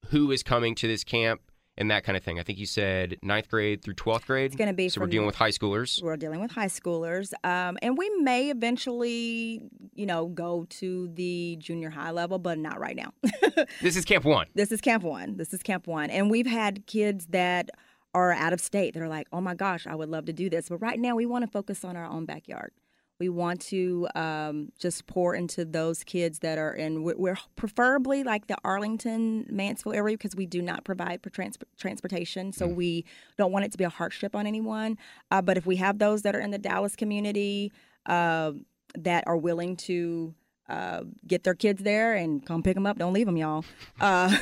who 0.09 0.31
is 0.31 0.43
coming 0.43 0.75
to 0.75 0.87
this 0.87 1.03
camp 1.03 1.41
and 1.75 1.89
that 1.89 2.03
kind 2.03 2.15
of 2.15 2.23
thing. 2.23 2.39
I 2.39 2.43
think 2.43 2.59
you 2.59 2.67
said 2.67 3.17
ninth 3.23 3.49
grade 3.49 3.81
through 3.81 3.95
12th 3.95 4.27
grade. 4.27 4.45
It's 4.47 4.55
going 4.57 4.67
to 4.67 4.75
be 4.75 4.89
so 4.89 5.01
we're 5.01 5.07
dealing 5.07 5.25
with 5.25 5.35
high 5.37 5.49
schoolers. 5.49 6.03
We're 6.03 6.17
dealing 6.17 6.39
with 6.39 6.51
high 6.51 6.67
schoolers, 6.67 7.31
um, 7.43 7.79
and 7.81 7.97
we 7.97 8.09
may 8.21 8.51
eventually, 8.51 9.61
you 9.95 10.05
know, 10.05 10.27
go 10.27 10.67
to 10.69 11.07
the 11.15 11.55
junior 11.59 11.89
high 11.89 12.11
level, 12.11 12.37
but 12.37 12.59
not 12.59 12.79
right 12.79 12.95
now. 12.95 13.11
This 13.81 13.97
is 13.97 14.05
Camp 14.05 14.23
One. 14.23 14.45
this 14.53 14.71
is 14.71 14.79
Camp 14.81 15.03
One. 15.03 15.35
This 15.35 15.53
is 15.53 15.63
Camp 15.63 15.87
One, 15.87 16.09
and 16.11 16.29
we've 16.29 16.45
had 16.47 16.85
kids 16.85 17.25
that 17.31 17.69
are 18.13 18.31
out 18.31 18.53
of 18.53 18.59
state 18.59 18.93
that 18.93 19.03
are 19.03 19.07
like, 19.07 19.27
"Oh 19.31 19.41
my 19.41 19.55
gosh, 19.55 19.87
I 19.87 19.95
would 19.95 20.09
love 20.09 20.25
to 20.25 20.33
do 20.33 20.49
this," 20.49 20.69
but 20.69 20.77
right 20.77 20.99
now 20.99 21.15
we 21.15 21.25
want 21.25 21.43
to 21.45 21.51
focus 21.51 21.83
on 21.83 21.95
our 21.95 22.05
own 22.05 22.25
backyard. 22.25 22.71
We 23.19 23.27
want 23.27 23.59
to 23.63 24.07
um, 24.15 24.71
just 24.79 25.05
pour 25.05 25.35
into 25.35 25.65
those 25.65 26.05
kids 26.05 26.39
that 26.39 26.57
are 26.57 26.73
in. 26.73 27.03
We're, 27.03 27.37
preferably 27.57 28.23
like 28.23 28.47
the 28.47 28.55
Arlington, 28.63 29.45
Mansfield 29.49 29.95
area 29.95 30.15
because 30.15 30.37
we 30.37 30.45
do 30.45 30.61
not 30.61 30.85
provide 30.85 31.21
for 31.21 31.29
trans- 31.29 31.57
transportation, 31.77 32.53
so 32.53 32.65
we 32.65 33.03
don't 33.37 33.51
want 33.51 33.65
it 33.65 33.73
to 33.73 33.77
be 33.77 33.83
a 33.83 33.89
hardship 33.89 34.35
on 34.35 34.47
anyone. 34.47 34.97
Uh, 35.31 35.41
but 35.41 35.57
if 35.57 35.65
we 35.65 35.75
have 35.75 35.99
those 35.99 36.21
that 36.21 36.33
are 36.33 36.39
in 36.39 36.51
the 36.51 36.57
Dallas 36.57 36.95
community 36.95 37.73
uh, 38.05 38.53
that 38.97 39.25
are 39.27 39.37
willing 39.37 39.75
to 39.75 40.33
uh, 40.69 41.01
get 41.27 41.43
their 41.43 41.55
kids 41.55 41.83
there 41.83 42.13
and 42.13 42.45
come 42.45 42.63
pick 42.63 42.75
them 42.75 42.85
up, 42.85 42.97
don't 42.97 43.11
leave 43.11 43.25
them, 43.25 43.35
y'all. 43.35 43.65
Uh, 43.99 44.33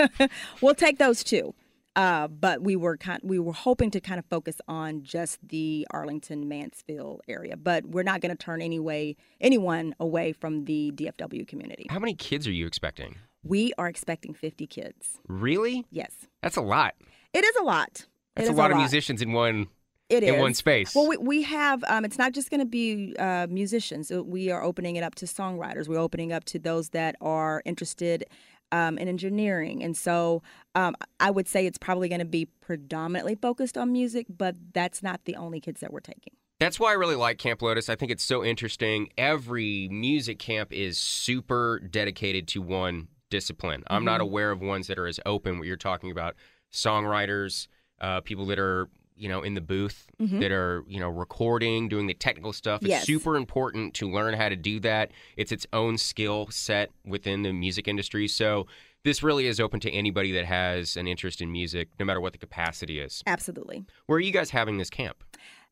we'll 0.60 0.74
take 0.74 0.98
those 0.98 1.24
too. 1.24 1.54
Uh, 1.98 2.28
but 2.28 2.62
we 2.62 2.76
were 2.76 2.96
kind, 2.96 3.20
we 3.24 3.40
were 3.40 3.52
hoping 3.52 3.90
to 3.90 4.00
kind 4.00 4.20
of 4.20 4.24
focus 4.26 4.60
on 4.68 5.02
just 5.02 5.36
the 5.48 5.84
Arlington 5.90 6.48
Mansfield 6.48 7.22
area, 7.26 7.56
but 7.56 7.84
we're 7.86 8.04
not 8.04 8.20
going 8.20 8.30
to 8.30 8.36
turn 8.36 8.62
any 8.62 8.78
way, 8.78 9.16
anyone 9.40 9.96
away 9.98 10.32
from 10.32 10.64
the 10.66 10.92
DFW 10.94 11.44
community. 11.48 11.86
How 11.90 11.98
many 11.98 12.14
kids 12.14 12.46
are 12.46 12.52
you 12.52 12.68
expecting? 12.68 13.16
We 13.42 13.72
are 13.78 13.88
expecting 13.88 14.32
50 14.32 14.68
kids. 14.68 15.18
Really? 15.26 15.86
Yes, 15.90 16.12
That's 16.40 16.56
a 16.56 16.60
lot. 16.60 16.94
it 17.32 17.44
is 17.44 17.56
a 17.56 17.64
lot. 17.64 18.06
That's 18.36 18.48
a 18.48 18.52
is 18.52 18.56
lot 18.56 18.70
of 18.70 18.76
musicians 18.76 19.20
in 19.20 19.32
one 19.32 19.66
It 20.08 20.22
in 20.22 20.36
is. 20.36 20.40
one 20.40 20.54
space. 20.54 20.94
Well, 20.94 21.08
we, 21.08 21.16
we 21.16 21.42
have, 21.42 21.82
um, 21.88 22.04
it's 22.04 22.16
not 22.18 22.30
just 22.32 22.48
going 22.48 22.60
to 22.60 22.66
be 22.66 23.16
uh, 23.18 23.48
musicians. 23.50 24.12
We 24.12 24.52
are 24.52 24.62
opening 24.62 24.94
it 24.94 25.02
up 25.02 25.16
to 25.16 25.26
songwriters. 25.26 25.88
We're 25.88 25.98
opening 25.98 26.32
up 26.32 26.44
to 26.44 26.60
those 26.60 26.90
that 26.90 27.16
are 27.20 27.60
interested 27.64 28.24
um, 28.72 28.98
in 28.98 29.08
engineering. 29.08 29.82
And 29.82 29.96
so 29.96 30.42
um, 30.74 30.94
I 31.20 31.30
would 31.30 31.48
say 31.48 31.66
it's 31.66 31.78
probably 31.78 32.08
going 32.08 32.18
to 32.20 32.24
be 32.24 32.46
predominantly 32.60 33.34
focused 33.34 33.76
on 33.78 33.92
music, 33.92 34.26
but 34.28 34.56
that's 34.72 35.02
not 35.02 35.24
the 35.24 35.36
only 35.36 35.60
kids 35.60 35.80
that 35.80 35.92
we're 35.92 36.00
taking. 36.00 36.34
That's 36.60 36.80
why 36.80 36.90
I 36.90 36.94
really 36.94 37.14
like 37.14 37.38
Camp 37.38 37.62
Lotus. 37.62 37.88
I 37.88 37.94
think 37.94 38.10
it's 38.10 38.24
so 38.24 38.44
interesting. 38.44 39.10
Every 39.16 39.88
music 39.92 40.38
camp 40.40 40.72
is 40.72 40.98
super 40.98 41.78
dedicated 41.78 42.48
to 42.48 42.62
one 42.62 43.08
discipline. 43.30 43.84
I'm 43.88 44.04
not 44.04 44.14
Mm-hmm. 44.20 44.22
aware 44.22 44.50
of 44.50 44.60
ones 44.60 44.88
that 44.88 44.98
are 44.98 45.06
as 45.06 45.20
open. 45.24 45.58
What 45.58 45.68
you're 45.68 45.76
talking 45.76 46.10
about, 46.10 46.34
songwriters, 46.72 47.68
uh, 48.00 48.20
people 48.22 48.46
that 48.46 48.58
are 48.58 48.88
you 49.18 49.28
know 49.28 49.42
in 49.42 49.54
the 49.54 49.60
booth 49.60 50.06
that 50.18 50.52
are 50.52 50.84
you 50.88 51.00
know 51.00 51.08
recording, 51.08 51.88
doing 51.88 52.06
the 52.06 52.14
technical 52.14 52.52
stuff. 52.52 52.80
It's 52.82 52.84
Mm-hmm. 52.88 52.90
Yes. 52.90 53.06
super 53.06 53.36
important 53.36 53.94
to 53.94 54.10
learn 54.10 54.34
how 54.34 54.48
to 54.48 54.56
do 54.56 54.80
that. 54.80 55.10
It's 55.36 55.52
its 55.52 55.66
own 55.72 55.98
skill 55.98 56.48
set 56.50 56.90
within 57.04 57.42
the 57.42 57.52
music 57.52 57.88
industry. 57.88 58.28
So 58.28 58.66
this 59.04 59.22
really 59.22 59.46
is 59.46 59.60
open 59.60 59.78
to 59.80 59.90
anybody 59.92 60.32
that 60.32 60.44
has 60.44 60.96
an 60.96 61.06
interest 61.06 61.40
in 61.40 61.52
music, 61.52 61.88
no 62.00 62.04
matter 62.04 62.20
what 62.20 62.32
the 62.32 62.38
capacity 62.38 62.98
is. 62.98 63.22
Absolutely. 63.26 63.84
Where 64.06 64.16
are 64.16 64.20
you 64.20 64.32
guys 64.32 64.50
having 64.50 64.78
this 64.78 64.90
camp? 64.90 65.22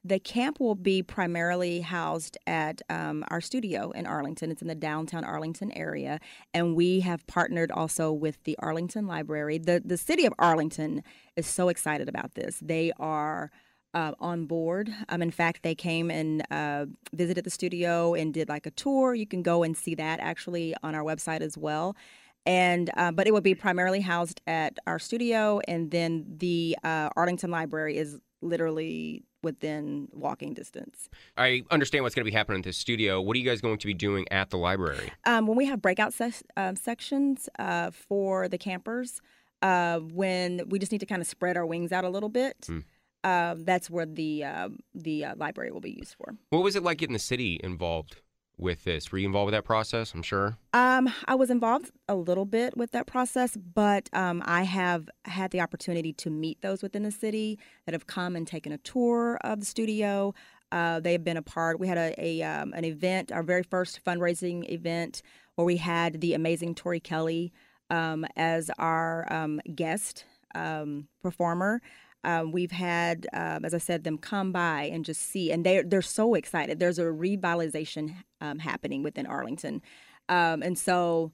The 0.06 0.20
camp 0.20 0.60
will 0.60 0.76
be 0.76 1.02
primarily 1.02 1.80
housed 1.80 2.38
at 2.46 2.80
um, 2.88 3.24
our 3.26 3.40
studio 3.40 3.90
in 3.90 4.06
Arlington. 4.06 4.52
It's 4.52 4.62
in 4.62 4.68
the 4.68 4.76
downtown 4.76 5.24
Arlington 5.24 5.72
area, 5.72 6.20
and 6.54 6.76
we 6.76 7.00
have 7.00 7.26
partnered 7.26 7.72
also 7.72 8.12
with 8.12 8.40
the 8.44 8.56
Arlington 8.60 9.08
Library. 9.08 9.58
the 9.58 9.82
The 9.84 9.96
city 9.96 10.24
of 10.24 10.32
Arlington 10.38 11.02
is 11.34 11.48
so 11.48 11.68
excited 11.68 12.08
about 12.08 12.34
this. 12.36 12.60
They 12.62 12.92
are 13.00 13.50
uh, 13.94 14.12
on 14.20 14.46
board. 14.46 14.94
Um, 15.08 15.22
in 15.22 15.32
fact, 15.32 15.64
they 15.64 15.74
came 15.74 16.08
and 16.08 16.44
uh, 16.52 16.86
visited 17.12 17.42
the 17.42 17.50
studio 17.50 18.14
and 18.14 18.32
did 18.32 18.48
like 18.48 18.66
a 18.66 18.70
tour. 18.70 19.12
You 19.12 19.26
can 19.26 19.42
go 19.42 19.64
and 19.64 19.76
see 19.76 19.96
that 19.96 20.20
actually 20.20 20.72
on 20.84 20.94
our 20.94 21.02
website 21.02 21.40
as 21.40 21.58
well. 21.58 21.96
And 22.44 22.90
uh, 22.96 23.10
but 23.10 23.26
it 23.26 23.32
would 23.32 23.42
be 23.42 23.56
primarily 23.56 24.02
housed 24.02 24.40
at 24.46 24.78
our 24.86 25.00
studio, 25.00 25.60
and 25.66 25.90
then 25.90 26.26
the 26.38 26.76
uh, 26.84 27.08
Arlington 27.16 27.50
Library 27.50 27.96
is 27.96 28.20
literally 28.40 29.24
within 29.46 30.08
walking 30.12 30.52
distance. 30.54 31.08
I 31.36 31.62
understand 31.70 32.02
what's 32.02 32.14
going 32.14 32.24
to 32.26 32.30
be 32.30 32.36
happening 32.36 32.58
at 32.60 32.64
the 32.64 32.72
studio. 32.72 33.20
What 33.22 33.34
are 33.36 33.38
you 33.42 33.48
guys 33.50 33.60
going 33.60 33.78
to 33.78 33.86
be 33.86 33.94
doing 33.94 34.26
at 34.30 34.50
the 34.50 34.58
library? 34.58 35.10
Um, 35.24 35.46
when 35.46 35.56
we 35.56 35.64
have 35.66 35.80
breakout 35.80 36.12
ses- 36.12 36.42
um, 36.56 36.76
sections 36.76 37.48
uh, 37.58 37.90
for 37.92 38.48
the 38.48 38.58
campers, 38.58 39.20
uh, 39.62 40.00
when 40.00 40.62
we 40.68 40.78
just 40.78 40.92
need 40.92 40.98
to 41.06 41.06
kind 41.06 41.22
of 41.22 41.28
spread 41.28 41.56
our 41.56 41.64
wings 41.64 41.90
out 41.92 42.04
a 42.04 42.10
little 42.10 42.28
bit, 42.28 42.56
Hmm. 42.66 42.80
uh, 43.24 43.54
that's 43.58 43.88
where 43.88 44.06
the 44.06 44.44
uh, 44.44 44.68
the 44.94 45.24
uh, 45.24 45.34
library 45.36 45.70
will 45.70 45.80
be 45.80 45.96
used 45.98 46.14
for. 46.18 46.34
What 46.50 46.62
was 46.62 46.76
it 46.76 46.82
like 46.82 46.98
getting 46.98 47.14
the 47.14 47.18
city 47.32 47.58
involved 47.62 48.16
with 48.58 48.84
this? 48.84 49.12
Were 49.12 49.18
you 49.18 49.26
involved 49.26 49.46
with 49.46 49.54
that 49.54 49.64
process? 49.64 50.14
I'm 50.14 50.22
sure. 50.22 50.56
Um, 50.72 51.12
I 51.26 51.34
was 51.34 51.50
involved 51.50 51.90
a 52.08 52.14
little 52.14 52.44
bit 52.44 52.76
with 52.76 52.92
that 52.92 53.06
process, 53.06 53.56
but 53.56 54.08
um, 54.12 54.42
I 54.46 54.62
have 54.62 55.08
had 55.24 55.50
the 55.50 55.60
opportunity 55.60 56.12
to 56.14 56.30
meet 56.30 56.62
those 56.62 56.82
within 56.82 57.02
the 57.02 57.10
city 57.10 57.58
that 57.84 57.92
have 57.92 58.06
come 58.06 58.36
and 58.36 58.46
taken 58.46 58.72
a 58.72 58.78
tour 58.78 59.38
of 59.42 59.60
the 59.60 59.66
studio. 59.66 60.34
Uh, 60.72 61.00
they 61.00 61.12
have 61.12 61.24
been 61.24 61.36
a 61.36 61.42
part. 61.42 61.78
We 61.78 61.86
had 61.86 61.98
a, 61.98 62.14
a 62.18 62.42
um, 62.42 62.72
an 62.72 62.84
event, 62.84 63.30
our 63.30 63.42
very 63.42 63.62
first 63.62 64.00
fundraising 64.04 64.68
event, 64.70 65.22
where 65.54 65.64
we 65.64 65.76
had 65.76 66.20
the 66.20 66.34
amazing 66.34 66.74
Tori 66.74 67.00
Kelly 67.00 67.52
um, 67.90 68.26
as 68.36 68.70
our 68.78 69.30
um, 69.32 69.60
guest 69.74 70.24
um, 70.54 71.08
performer. 71.22 71.80
Um, 72.26 72.50
we've 72.50 72.72
had, 72.72 73.26
um, 73.32 73.64
as 73.64 73.72
I 73.72 73.78
said, 73.78 74.04
them 74.04 74.18
come 74.18 74.50
by 74.52 74.82
and 74.92 75.04
just 75.04 75.22
see, 75.22 75.52
and 75.52 75.64
they're 75.64 75.84
they're 75.84 76.02
so 76.02 76.34
excited. 76.34 76.78
There's 76.78 76.98
a 76.98 77.04
revitalization 77.04 78.16
um, 78.40 78.58
happening 78.58 79.04
within 79.04 79.26
Arlington, 79.26 79.80
um, 80.28 80.62
and 80.62 80.76
so 80.76 81.32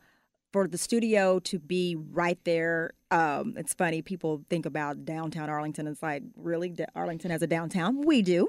for 0.53 0.69
the 0.69 0.79
studio 0.79 1.39
to 1.41 1.59
be 1.59 1.97
right 1.97 2.39
there, 2.45 2.93
um, 3.11 3.55
it's 3.57 3.75
funny. 3.75 4.01
People 4.01 4.43
think 4.49 4.65
about 4.65 5.05
downtown 5.05 5.51
Arlington. 5.51 5.87
It's 5.87 6.03
like 6.03 6.23
really, 6.37 6.75
Arlington 6.95 7.31
has 7.31 7.43
a 7.43 7.47
downtown. 7.47 8.03
We 8.03 8.23
do, 8.23 8.49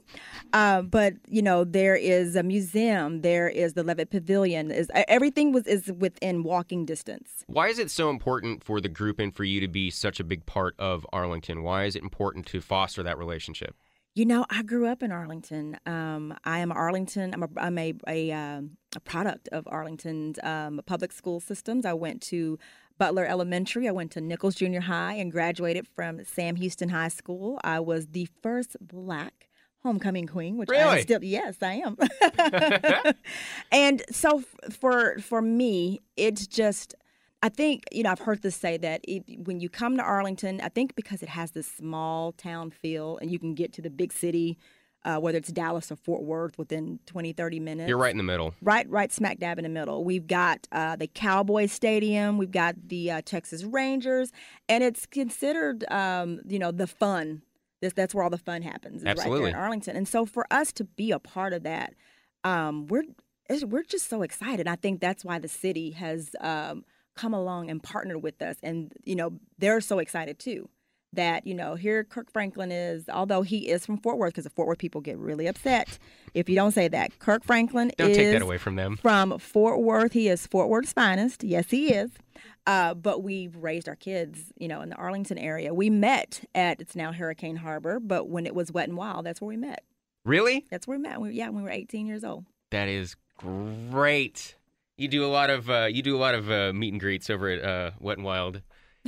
uh, 0.53 0.83
but 0.83 1.13
you 1.27 1.41
know 1.41 1.63
there 1.63 1.95
is 1.95 2.35
a 2.35 2.43
museum. 2.43 3.21
There 3.21 3.49
is 3.49 3.73
the 3.73 3.83
Levitt 3.83 4.09
Pavilion. 4.09 4.71
Is 4.71 4.89
everything 4.93 5.51
was 5.51 5.67
is 5.67 5.91
within 5.91 6.43
walking 6.43 6.85
distance. 6.85 7.43
Why 7.47 7.67
is 7.67 7.79
it 7.79 7.91
so 7.91 8.09
important 8.09 8.63
for 8.63 8.79
the 8.79 8.89
group 8.89 9.19
and 9.19 9.35
for 9.35 9.43
you 9.43 9.59
to 9.59 9.67
be 9.67 9.89
such 9.89 10.19
a 10.19 10.23
big 10.23 10.45
part 10.45 10.75
of 10.79 11.05
Arlington? 11.11 11.63
Why 11.63 11.85
is 11.85 11.95
it 11.95 12.03
important 12.03 12.45
to 12.47 12.61
foster 12.61 13.03
that 13.03 13.17
relationship? 13.17 13.75
You 14.15 14.25
know, 14.25 14.45
I 14.49 14.61
grew 14.61 14.85
up 14.87 15.01
in 15.01 15.11
Arlington. 15.11 15.77
Um, 15.87 16.35
I 16.43 16.59
am 16.59 16.71
Arlington. 16.71 17.33
I'm 17.33 17.43
a, 17.43 17.49
I'm 17.57 17.77
a, 17.79 17.93
a, 18.07 18.31
um, 18.31 18.77
a 18.95 18.99
product 18.99 19.49
of 19.51 19.67
Arlington's 19.67 20.37
um, 20.43 20.79
public 20.85 21.11
school 21.11 21.39
systems. 21.39 21.83
I 21.83 21.93
went 21.93 22.21
to 22.23 22.59
Butler 22.99 23.25
Elementary. 23.25 23.87
I 23.87 23.91
went 23.91 24.11
to 24.11 24.21
Nichols 24.21 24.53
Junior 24.53 24.81
High 24.81 25.13
and 25.13 25.31
graduated 25.31 25.87
from 25.95 26.23
Sam 26.25 26.57
Houston 26.57 26.89
High 26.89 27.07
School. 27.07 27.59
I 27.63 27.79
was 27.79 28.07
the 28.07 28.27
first 28.43 28.77
black 28.79 29.49
homecoming 29.81 30.27
queen, 30.27 30.57
which 30.57 30.69
Really? 30.69 30.97
am 30.99 31.01
still 31.01 31.23
yes, 31.23 31.57
I 31.63 31.81
am. 31.83 31.97
and 33.71 34.03
so 34.11 34.39
f- 34.63 34.73
for 34.75 35.17
for 35.19 35.41
me, 35.41 36.01
it's 36.15 36.45
just 36.45 36.93
I 37.43 37.49
think 37.49 37.83
you 37.91 38.03
know 38.03 38.11
I've 38.11 38.19
heard 38.19 38.41
this 38.41 38.55
say 38.55 38.77
that 38.77 39.01
if, 39.03 39.23
when 39.45 39.59
you 39.59 39.67
come 39.67 39.97
to 39.97 40.03
Arlington, 40.03 40.61
I 40.61 40.69
think 40.69 40.95
because 40.95 41.21
it 41.21 41.29
has 41.29 41.51
this 41.51 41.67
small 41.67 42.31
town 42.31 42.71
feel 42.71 43.17
and 43.17 43.29
you 43.29 43.37
can 43.37 43.53
get 43.53 43.73
to 43.73 43.81
the 43.81 43.89
big 43.89 44.13
city, 44.13 44.57
uh, 45.03 45.17
whether 45.17 45.39
it's 45.39 45.51
Dallas 45.51 45.91
or 45.91 45.97
Fort 45.97 46.23
Worth 46.23 46.57
within 46.57 46.99
20, 47.05 47.33
30 47.33 47.59
minutes. 47.59 47.89
You're 47.89 47.97
right 47.97 48.11
in 48.11 48.17
the 48.17 48.23
middle. 48.23 48.55
Right, 48.61 48.89
right, 48.89 49.11
smack 49.11 49.39
dab 49.39 49.59
in 49.59 49.63
the 49.63 49.69
middle. 49.69 50.05
We've 50.05 50.25
got 50.25 50.69
uh, 50.71 50.95
the 50.95 51.07
Cowboys 51.07 51.73
Stadium. 51.73 52.37
We've 52.37 52.49
got 52.49 52.75
the 52.87 53.11
uh, 53.11 53.21
Texas 53.25 53.65
Rangers, 53.65 54.31
and 54.69 54.81
it's 54.81 55.05
considered, 55.05 55.83
um, 55.91 56.39
you 56.47 56.59
know, 56.59 56.71
the 56.71 56.87
fun. 56.87 57.41
This, 57.81 57.91
that's 57.91 58.15
where 58.15 58.23
all 58.23 58.29
the 58.29 58.37
fun 58.37 58.61
happens. 58.61 59.01
is 59.01 59.03
Right 59.03 59.17
Absolutely. 59.17 59.51
there 59.51 59.59
in 59.59 59.63
Arlington, 59.63 59.97
and 59.97 60.07
so 60.07 60.25
for 60.25 60.47
us 60.49 60.71
to 60.71 60.85
be 60.85 61.11
a 61.11 61.19
part 61.19 61.51
of 61.51 61.63
that, 61.63 61.93
um, 62.45 62.87
we're 62.87 63.03
we're 63.65 63.83
just 63.83 64.07
so 64.07 64.21
excited. 64.21 64.65
I 64.69 64.77
think 64.77 65.01
that's 65.01 65.25
why 65.25 65.37
the 65.39 65.49
city 65.49 65.91
has 65.91 66.33
um, 66.39 66.85
come 67.15 67.33
along 67.33 67.69
and 67.69 67.81
partnered 67.81 68.23
with 68.23 68.41
us, 68.41 68.57
and 68.63 68.91
you 69.03 69.15
know, 69.15 69.33
they're 69.57 69.81
so 69.81 69.99
excited 69.99 70.39
too. 70.39 70.69
That 71.13 71.45
you 71.45 71.53
know, 71.53 71.75
here 71.75 72.03
Kirk 72.03 72.31
Franklin 72.31 72.71
is, 72.71 73.07
although 73.07 73.43
he 73.43 73.69
is 73.69 73.85
from 73.85 73.99
Fort 73.99 74.17
Worth, 74.17 74.33
because 74.33 74.45
the 74.45 74.49
Fort 74.49 74.67
Worth 74.67 74.79
people 74.79 74.99
get 74.99 75.17
really 75.19 75.45
upset 75.45 75.99
if 76.33 76.49
you 76.49 76.55
don't 76.55 76.71
say 76.71 76.87
that. 76.87 77.19
Kirk 77.19 77.43
Franklin 77.43 77.91
Don't 77.97 78.09
is 78.09 78.17
take 78.17 78.31
that 78.31 78.41
away 78.41 78.57
from 78.57 78.77
them. 78.77 78.97
from 78.97 79.37
Fort 79.37 79.79
Worth. 79.81 80.13
He 80.13 80.27
is 80.27 80.47
Fort 80.47 80.69
Worth's 80.69 80.91
finest. 80.93 81.43
Yes, 81.43 81.69
he 81.69 81.93
is. 81.93 82.09
Uh, 82.65 82.95
but 82.95 83.21
we've 83.21 83.55
raised 83.57 83.87
our 83.87 83.95
kids, 83.95 84.53
you 84.57 84.67
know, 84.67 84.81
in 84.81 84.89
the 84.89 84.95
Arlington 84.95 85.37
area. 85.37 85.71
We 85.73 85.89
met 85.91 86.43
at 86.55 86.81
it's 86.81 86.95
now 86.95 87.11
Hurricane 87.11 87.57
Harbor, 87.57 87.99
but 87.99 88.27
when 88.29 88.47
it 88.47 88.55
was 88.55 88.71
wet 88.71 88.87
and 88.87 88.97
wild, 88.97 89.25
that's 89.25 89.39
where 89.39 89.49
we 89.49 89.57
met. 89.57 89.83
Really? 90.25 90.65
That's 90.71 90.87
where 90.87 90.97
we 90.97 91.03
met. 91.03 91.21
We, 91.21 91.31
yeah, 91.33 91.49
when 91.49 91.57
we 91.57 91.63
were 91.63 91.69
18 91.69 92.07
years 92.07 92.23
old. 92.23 92.45
That 92.71 92.87
is 92.87 93.15
great. 93.37 94.55
You 94.97 95.07
do 95.07 95.25
a 95.25 95.27
lot 95.27 95.49
of 95.49 95.69
uh, 95.69 95.85
you 95.85 96.03
do 96.03 96.15
a 96.15 96.19
lot 96.19 96.35
of 96.35 96.51
uh, 96.51 96.71
meet 96.73 96.93
and 96.93 96.99
greets 96.99 97.29
over 97.29 97.49
at 97.49 97.63
uh, 97.63 97.91
Wet 97.99 98.17
and 98.17 98.25
Wild 98.25 98.61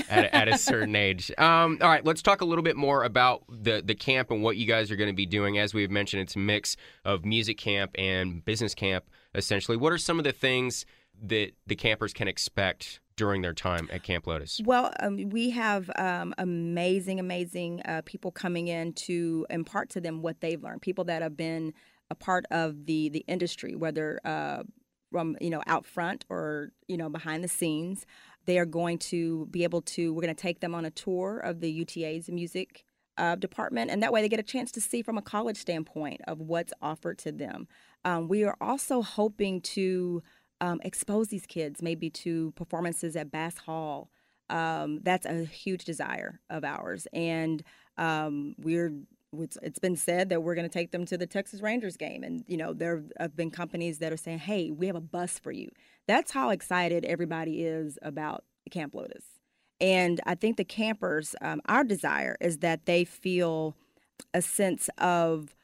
at, 0.09 0.33
at 0.33 0.47
a 0.47 0.57
certain 0.57 0.95
age. 0.95 1.31
Um, 1.37 1.77
all 1.81 1.89
right, 1.89 2.03
let's 2.03 2.21
talk 2.21 2.41
a 2.41 2.45
little 2.45 2.63
bit 2.63 2.75
more 2.75 3.03
about 3.03 3.43
the 3.47 3.83
the 3.85 3.95
camp 3.95 4.31
and 4.31 4.41
what 4.41 4.57
you 4.57 4.65
guys 4.65 4.89
are 4.91 4.95
going 4.95 5.09
to 5.09 5.15
be 5.15 5.25
doing. 5.27 5.59
As 5.59 5.73
we've 5.73 5.91
mentioned, 5.91 6.23
it's 6.23 6.35
a 6.35 6.39
mix 6.39 6.75
of 7.03 7.23
music 7.23 7.57
camp 7.57 7.91
and 7.95 8.43
business 8.43 8.73
camp. 8.73 9.05
Essentially, 9.35 9.77
what 9.77 9.93
are 9.93 9.97
some 9.97 10.17
of 10.17 10.23
the 10.23 10.31
things 10.31 10.85
that 11.23 11.51
the 11.67 11.75
campers 11.75 12.13
can 12.13 12.27
expect 12.27 12.99
during 13.15 13.41
their 13.41 13.53
time 13.53 13.87
at 13.91 14.03
Camp 14.03 14.27
Lotus? 14.27 14.59
Well, 14.65 14.91
um, 14.99 15.29
we 15.29 15.51
have 15.51 15.89
um, 15.97 16.33
amazing, 16.37 17.19
amazing 17.19 17.81
uh, 17.85 18.01
people 18.05 18.31
coming 18.31 18.67
in 18.67 18.93
to 18.93 19.45
impart 19.49 19.89
to 19.91 20.01
them 20.01 20.21
what 20.21 20.41
they've 20.41 20.61
learned. 20.61 20.81
People 20.81 21.05
that 21.05 21.21
have 21.21 21.37
been 21.37 21.73
a 22.09 22.15
part 22.15 22.45
of 22.51 22.85
the 22.85 23.09
the 23.09 23.23
industry, 23.27 23.75
whether 23.75 24.19
uh, 24.25 24.63
from 25.15 25.37
you 25.39 25.49
know 25.49 25.63
out 25.65 25.85
front 25.85 26.25
or 26.29 26.73
you 26.89 26.97
know 26.97 27.07
behind 27.07 27.41
the 27.41 27.47
scenes. 27.47 28.05
They 28.47 28.59
are 28.59 28.65
going 28.65 28.97
to 29.13 29.45
be 29.45 29.63
able 29.63 29.81
to. 29.83 30.13
We're 30.13 30.21
going 30.21 30.35
to 30.35 30.41
take 30.41 30.59
them 30.59 30.75
on 30.75 30.83
a 30.83 30.91
tour 30.91 31.39
of 31.39 31.61
the 31.61 31.71
UTA's 31.71 32.27
music 32.27 32.83
uh, 33.17 33.35
department, 33.35 33.91
and 33.91 34.03
that 34.03 34.11
way 34.11 34.21
they 34.21 34.27
get 34.27 34.41
a 34.41 34.43
chance 34.43 34.73
to 34.73 34.81
see 34.81 35.01
from 35.01 35.17
a 35.17 35.21
college 35.21 35.55
standpoint 35.55 36.19
of 36.27 36.41
what's 36.41 36.73
offered 36.81 37.17
to 37.19 37.31
them. 37.31 37.69
Um, 38.03 38.27
we 38.27 38.43
are 38.43 38.57
also 38.59 39.01
hoping 39.01 39.61
to 39.61 40.21
um, 40.59 40.81
expose 40.83 41.29
these 41.29 41.45
kids 41.45 41.81
maybe 41.81 42.09
to 42.09 42.51
performances 42.57 43.15
at 43.15 43.31
Bass 43.31 43.57
Hall. 43.59 44.09
Um, 44.49 44.99
that's 45.01 45.25
a 45.25 45.45
huge 45.45 45.85
desire 45.85 46.41
of 46.49 46.65
ours, 46.65 47.07
and 47.13 47.63
um, 47.97 48.55
we're. 48.57 48.91
It's, 49.39 49.79
been 49.79 49.95
said 49.95 50.29
that 50.29 50.41
we're 50.41 50.55
going 50.55 50.67
to 50.67 50.73
take 50.73 50.91
them 50.91 51.05
to 51.05 51.17
the 51.17 51.27
Texas 51.27 51.61
Rangers 51.61 51.97
game, 51.97 52.23
and 52.23 52.43
you 52.47 52.57
know 52.57 52.73
there 52.73 53.03
have 53.19 53.35
been 53.35 53.51
companies 53.51 53.99
that 53.99 54.11
are 54.11 54.17
saying, 54.17 54.39
"Hey, 54.39 54.71
we 54.71 54.87
have 54.87 54.95
a 54.95 55.01
bus 55.01 55.39
for 55.39 55.51
you." 55.51 55.69
That's 56.07 56.31
how 56.31 56.49
excited 56.49 57.05
everybody 57.05 57.63
is 57.63 57.99
about 58.01 58.43
Camp 58.71 58.95
Lotus, 58.95 59.25
and 59.79 60.21
I 60.25 60.35
think 60.35 60.57
the 60.57 60.65
campers. 60.65 61.35
Um, 61.41 61.61
our 61.67 61.83
desire 61.83 62.37
is 62.39 62.59
that 62.59 62.85
they 62.85 63.03
feel 63.03 63.75
a 64.33 64.41
sense 64.41 64.89
of 64.97 65.55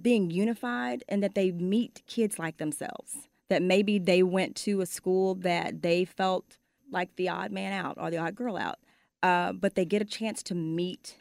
being 0.00 0.30
unified 0.30 1.04
and 1.08 1.22
that 1.22 1.34
they 1.34 1.50
meet 1.50 2.02
kids 2.06 2.38
like 2.38 2.58
themselves. 2.58 3.28
That 3.48 3.62
maybe 3.62 3.98
they 3.98 4.22
went 4.22 4.56
to 4.56 4.80
a 4.80 4.86
school 4.86 5.34
that 5.36 5.82
they 5.82 6.04
felt 6.04 6.58
like 6.90 7.14
the 7.16 7.28
odd 7.28 7.52
man 7.52 7.72
out 7.72 7.96
or 7.98 8.10
the 8.10 8.18
odd 8.18 8.34
girl 8.34 8.56
out, 8.56 8.78
uh, 9.22 9.52
but 9.52 9.74
they 9.74 9.84
get 9.84 10.02
a 10.02 10.06
chance 10.06 10.42
to 10.44 10.54
meet 10.54 11.16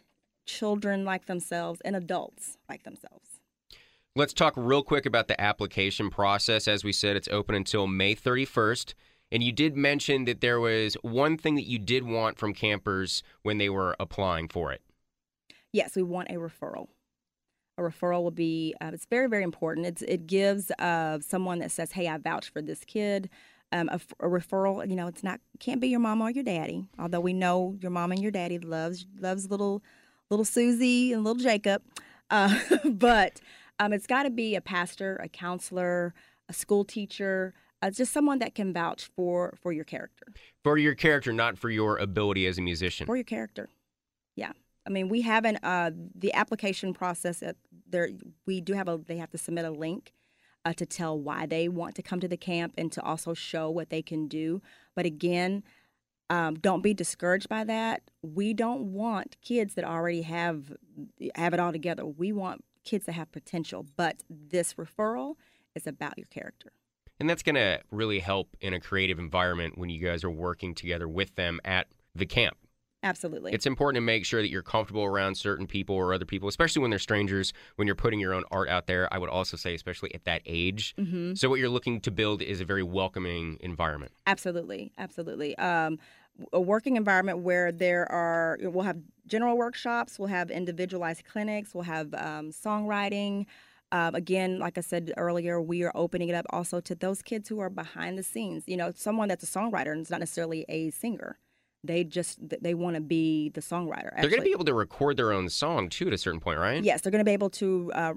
children 0.46 1.06
like 1.06 1.26
themselves 1.26 1.82
and 1.84 1.96
adults 1.96 2.58
like 2.70 2.84
themselves. 2.84 3.40
Let's 4.16 4.34
talk 4.34 4.54
real 4.56 4.82
quick 4.82 5.06
about 5.06 5.28
the 5.28 5.40
application 5.40 6.10
process. 6.10 6.68
As 6.68 6.84
we 6.84 6.94
said, 6.94 7.18
it's 7.18 7.28
open 7.28 7.54
until 7.54 7.86
May 7.86 8.16
31st. 8.16 8.94
And 9.32 9.44
you 9.44 9.52
did 9.52 9.76
mention 9.76 10.26
that 10.26 10.40
there 10.40 10.60
was 10.60 10.94
one 11.02 11.38
thing 11.38 11.56
that 11.56 11.68
you 11.68 11.80
did 11.80 12.04
want 12.04 12.38
from 12.38 12.54
campers 12.54 13.24
when 13.44 13.58
they 13.58 13.70
were 13.70 13.96
applying 14.00 14.48
for 14.48 14.72
it. 14.72 14.82
Yes, 15.74 15.98
we 15.98 16.04
want 16.04 16.30
a 16.30 16.36
referral. 16.36 16.88
A 17.78 17.82
referral 17.82 18.24
will 18.24 18.32
be, 18.32 18.74
uh, 18.80 18.92
it's 18.94 19.06
very, 19.06 19.28
very 19.28 19.44
important. 19.44 19.86
It's, 19.86 20.02
it 20.04 20.28
gives 20.28 20.72
uh, 20.80 21.20
someone 21.20 21.60
that 21.60 21.72
says, 21.72 21.92
hey, 21.92 22.08
I 22.08 22.18
vouch 22.18 22.50
for 22.50 22.62
this 22.62 22.86
kid. 22.86 23.30
Um, 23.74 23.90
a, 23.90 24.00
a, 24.22 24.30
referral, 24.30 24.88
you 24.90 24.96
know, 24.96 25.08
it's 25.08 25.24
not 25.24 25.42
can't 25.60 25.82
be 25.82 25.90
your 25.90 26.00
mom 26.00 26.22
or 26.22 26.30
your 26.30 26.46
daddy. 26.46 26.88
Although 26.98 27.20
we 27.20 27.34
know 27.34 27.76
your 27.82 27.92
mom 27.92 28.14
and 28.14 28.22
your 28.22 28.32
daddy 28.32 28.60
loves 28.60 29.06
loves 29.20 29.50
little 29.50 29.84
little 30.30 30.46
Susie 30.46 31.14
and 31.14 31.24
little 31.24 31.42
Jacob, 31.42 31.82
uh, 32.30 32.58
but 32.86 33.42
um, 33.80 33.94
it's 33.94 34.08
got 34.08 34.24
to 34.24 34.30
be 34.30 34.56
a 34.56 34.62
pastor, 34.62 35.18
a 35.18 35.30
counselor, 35.30 36.14
a 36.50 36.54
school 36.54 36.84
teacher, 36.84 37.54
uh, 37.82 37.92
just 37.92 38.12
someone 38.14 38.40
that 38.40 38.56
can 38.56 38.74
vouch 38.74 39.10
for 39.16 39.58
for 39.62 39.72
your 39.72 39.84
character. 39.84 40.26
For 40.64 40.78
your 40.78 40.96
character, 40.96 41.34
not 41.34 41.58
for 41.58 41.70
your 41.70 41.98
ability 41.98 42.48
as 42.48 42.58
a 42.58 42.62
musician. 42.62 43.06
For 43.06 43.16
your 43.16 43.26
character, 43.26 43.70
yeah. 44.36 44.54
I 44.88 44.92
mean, 44.92 45.10
we 45.10 45.22
haven't 45.22 45.58
uh, 45.64 45.92
the 46.14 46.34
application 46.34 46.94
process. 46.94 47.42
Uh, 47.42 47.54
there, 47.88 48.10
we 48.46 48.62
do 48.62 48.74
have 48.74 48.88
a. 48.88 48.98
They 48.98 49.18
have 49.18 49.32
to 49.32 49.38
submit 49.38 49.66
a 49.66 49.72
link 49.72 50.14
uh, 50.64 50.74
to 50.74 50.86
tell 50.86 51.20
why 51.20 51.46
they 51.46 51.68
want 51.70 51.96
to 51.96 52.02
come 52.02 52.20
to 52.20 52.28
the 52.28 52.38
camp 52.38 52.74
and 52.78 52.92
to 52.92 53.02
also 53.02 53.34
show 53.34 53.70
what 53.70 53.90
they 53.90 54.02
can 54.02 54.28
do. 54.28 54.62
But 54.96 55.06
again, 55.06 55.64
um, 56.30 56.56
don't 56.56 56.82
be 56.82 56.94
discouraged 56.94 57.50
by 57.50 57.64
that. 57.66 58.02
We 58.22 58.54
don't 58.54 58.94
want 58.94 59.38
kids 59.42 59.76
that 59.76 59.86
already 59.86 60.24
have 60.24 60.74
have 61.36 61.54
it 61.54 61.60
all 61.60 61.72
together. 61.72 62.06
We 62.06 62.32
want 62.32 62.64
kids 62.84 63.06
that 63.06 63.14
have 63.14 63.32
potential. 63.32 63.86
But 63.96 64.24
this 64.30 64.76
referral 64.76 65.36
is 65.76 65.88
about 65.88 66.18
your 66.18 66.28
character. 66.28 66.72
And 67.20 67.30
that's 67.30 67.44
going 67.44 67.56
to 67.56 67.80
really 67.92 68.20
help 68.20 68.58
in 68.60 68.74
a 68.74 68.80
creative 68.80 69.20
environment 69.20 69.78
when 69.78 69.90
you 69.90 70.06
guys 70.06 70.24
are 70.24 70.32
working 70.32 70.76
together 70.76 71.08
with 71.08 71.36
them 71.36 71.60
at 71.64 71.88
the 72.14 72.26
camp. 72.26 72.58
Absolutely. 73.06 73.54
It's 73.54 73.68
important 73.68 73.98
to 73.98 74.02
make 74.02 74.26
sure 74.26 74.42
that 74.42 74.50
you're 74.50 74.64
comfortable 74.64 75.04
around 75.04 75.36
certain 75.36 75.68
people 75.68 75.96
or 75.96 76.12
other 76.12 76.26
people, 76.26 76.50
especially 76.50 76.82
when 76.82 76.90
they're 76.90 76.98
strangers, 76.98 77.54
when 77.76 77.86
you're 77.86 77.96
putting 77.96 78.20
your 78.20 78.34
own 78.34 78.44
art 78.50 78.68
out 78.68 78.88
there. 78.88 79.08
I 79.14 79.20
would 79.20 79.30
also 79.30 79.56
say, 79.58 79.76
especially 79.76 80.14
at 80.16 80.26
that 80.26 80.42
age. 80.48 80.96
Mm-hmm. 80.98 81.36
So, 81.36 81.48
what 81.48 81.60
you're 81.60 81.70
looking 81.70 82.02
to 82.02 82.12
build 82.12 82.42
is 82.42 82.62
a 82.62 82.66
very 82.66 82.82
welcoming 82.82 83.58
environment. 83.60 84.12
Absolutely. 84.26 84.92
Absolutely. 84.98 85.56
Um, 85.60 86.00
a 86.52 86.60
working 86.60 86.96
environment 86.96 87.40
where 87.40 87.72
there 87.72 88.12
are, 88.12 88.58
we'll 88.60 88.84
have 88.84 88.98
general 89.28 89.56
workshops, 89.56 90.18
we'll 90.18 90.28
have 90.28 90.50
individualized 90.50 91.24
clinics, 91.26 91.74
we'll 91.76 91.84
have 91.84 92.14
um, 92.16 92.50
songwriting. 92.50 93.46
Um, 93.92 94.16
again, 94.16 94.58
like 94.58 94.80
I 94.80 94.82
said 94.82 95.14
earlier, 95.16 95.62
we 95.62 95.84
are 95.84 95.92
opening 95.94 96.30
it 96.30 96.36
up 96.36 96.46
also 96.50 96.82
to 96.82 96.96
those 96.96 97.22
kids 97.22 97.48
who 97.48 97.60
are 97.60 97.70
behind 97.70 98.18
the 98.18 98.24
scenes. 98.24 98.64
You 98.66 98.78
know, 98.78 98.92
someone 98.96 99.30
that's 99.30 99.44
a 99.44 99.60
songwriter 99.60 99.92
and 99.92 100.02
is 100.02 100.10
not 100.10 100.20
necessarily 100.20 100.66
a 100.68 100.90
singer 100.90 101.38
they 101.88 102.04
just 102.04 102.38
they 102.62 102.74
want 102.74 102.96
to 102.96 103.02
be 103.02 103.50
the 103.50 103.62
songwriter. 103.62 104.08
Actually. 104.08 104.22
They're 104.22 104.30
going 104.30 104.42
to 104.42 104.46
be 104.46 104.52
able 104.52 104.66
to 104.66 104.74
record 104.74 105.18
their 105.18 105.32
own 105.32 105.50
song 105.50 105.90
too 105.90 106.08
at 106.08 106.14
a 106.14 106.18
certain 106.18 106.40
point, 106.40 106.60
right? 106.60 106.84
Yes, 106.84 107.02
they're 107.02 107.12
going 107.12 107.20
to 107.20 107.26
be 107.26 107.32
able 107.32 107.50
to 107.52 107.92
uh, 107.94 108.14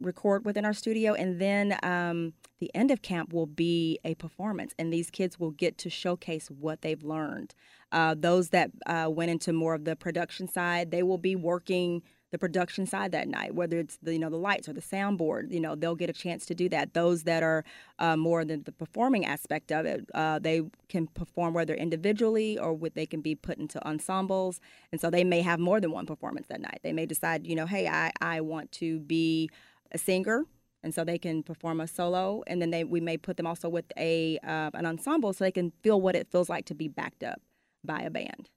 record 0.00 0.44
within 0.44 0.64
our 0.64 0.72
studio, 0.72 1.14
and 1.14 1.40
then 1.40 1.78
um, 1.82 2.32
the 2.60 2.74
end 2.74 2.90
of 2.90 3.02
camp 3.02 3.32
will 3.32 3.46
be 3.46 3.98
a 4.04 4.14
performance, 4.14 4.74
and 4.78 4.92
these 4.92 5.10
kids 5.10 5.38
will 5.38 5.50
get 5.50 5.78
to 5.78 5.90
showcase 5.90 6.48
what 6.50 6.82
they've 6.82 7.02
learned. 7.02 7.54
Uh, 7.92 8.14
those 8.16 8.50
that 8.50 8.70
uh, 8.86 9.08
went 9.10 9.30
into 9.30 9.52
more 9.52 9.74
of 9.74 9.84
the 9.84 9.96
production 9.96 10.46
side, 10.46 10.90
they 10.90 11.02
will 11.02 11.18
be 11.18 11.34
working 11.34 12.02
the 12.30 12.38
production 12.38 12.86
side 12.86 13.12
that 13.12 13.28
night, 13.28 13.54
whether 13.54 13.78
it's 13.78 13.98
the 14.02 14.12
you 14.12 14.18
know 14.18 14.30
the 14.30 14.36
lights 14.36 14.68
or 14.68 14.72
the 14.72 14.80
soundboard. 14.80 15.50
You 15.52 15.60
know 15.60 15.74
they'll 15.74 15.94
get 15.94 16.10
a 16.10 16.14
chance 16.14 16.46
to 16.46 16.54
do 16.54 16.68
that. 16.68 16.94
Those 16.94 17.24
that 17.24 17.42
are 17.42 17.64
uh, 17.98 18.16
more 18.16 18.44
than 18.44 18.62
the 18.62 18.72
performing 18.72 19.24
aspect 19.26 19.72
of 19.72 19.86
it, 19.86 20.08
uh, 20.14 20.38
they 20.38 20.62
can 20.88 21.06
perform 21.08 21.54
whether 21.54 21.74
individually 21.74 22.58
or 22.58 22.72
with 22.72 22.94
they 22.94 23.06
can 23.06 23.20
be 23.20 23.34
put 23.34 23.58
into 23.58 23.84
ensembles, 23.86 24.60
and 24.92 25.00
so 25.00 25.10
they 25.10 25.24
may 25.24 25.42
have 25.42 25.58
more 25.58 25.80
than 25.80 25.90
one 25.90 26.06
performance 26.06 26.46
that 26.48 26.60
night. 26.60 26.80
They 26.82 26.92
may 26.92 27.06
decide, 27.06 27.46
you 27.46 27.56
know, 27.56 27.66
hey, 27.66 27.88
I 27.88 28.12
I 28.20 28.40
want 28.40 28.72
to 28.72 29.00
be 29.00 29.50
a 29.92 29.98
singer 29.98 30.44
and 30.82 30.94
so 30.94 31.04
they 31.04 31.18
can 31.18 31.42
perform 31.42 31.80
a 31.80 31.86
solo 31.86 32.42
and 32.46 32.60
then 32.62 32.70
they 32.70 32.84
we 32.84 33.00
may 33.00 33.16
put 33.16 33.36
them 33.36 33.46
also 33.46 33.68
with 33.68 33.86
a 33.98 34.38
uh, 34.44 34.70
an 34.74 34.86
ensemble 34.86 35.32
so 35.32 35.44
they 35.44 35.50
can 35.50 35.72
feel 35.82 36.00
what 36.00 36.14
it 36.14 36.28
feels 36.30 36.48
like 36.48 36.64
to 36.64 36.74
be 36.74 36.88
backed 36.88 37.22
up 37.22 37.40
by 37.84 38.00
a 38.00 38.10
band 38.10 38.48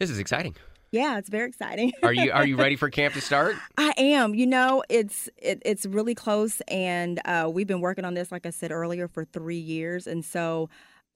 this 0.00 0.10
is 0.10 0.18
exciting 0.18 0.54
yeah, 0.92 1.18
it's 1.18 1.30
very 1.30 1.48
exciting. 1.48 1.92
are 2.02 2.12
you 2.12 2.30
are 2.30 2.46
you 2.46 2.56
ready 2.58 2.76
for 2.76 2.90
camp 2.90 3.14
to 3.14 3.20
start? 3.20 3.56
I 3.76 3.92
am. 3.96 4.34
You 4.34 4.46
know, 4.46 4.84
it's 4.88 5.28
it, 5.38 5.60
it's 5.64 5.86
really 5.86 6.14
close, 6.14 6.60
and 6.68 7.20
uh, 7.24 7.50
we've 7.52 7.66
been 7.66 7.80
working 7.80 8.04
on 8.04 8.14
this, 8.14 8.30
like 8.30 8.46
I 8.46 8.50
said 8.50 8.70
earlier, 8.70 9.08
for 9.08 9.24
three 9.24 9.58
years, 9.58 10.06
and 10.06 10.24
so 10.24 10.68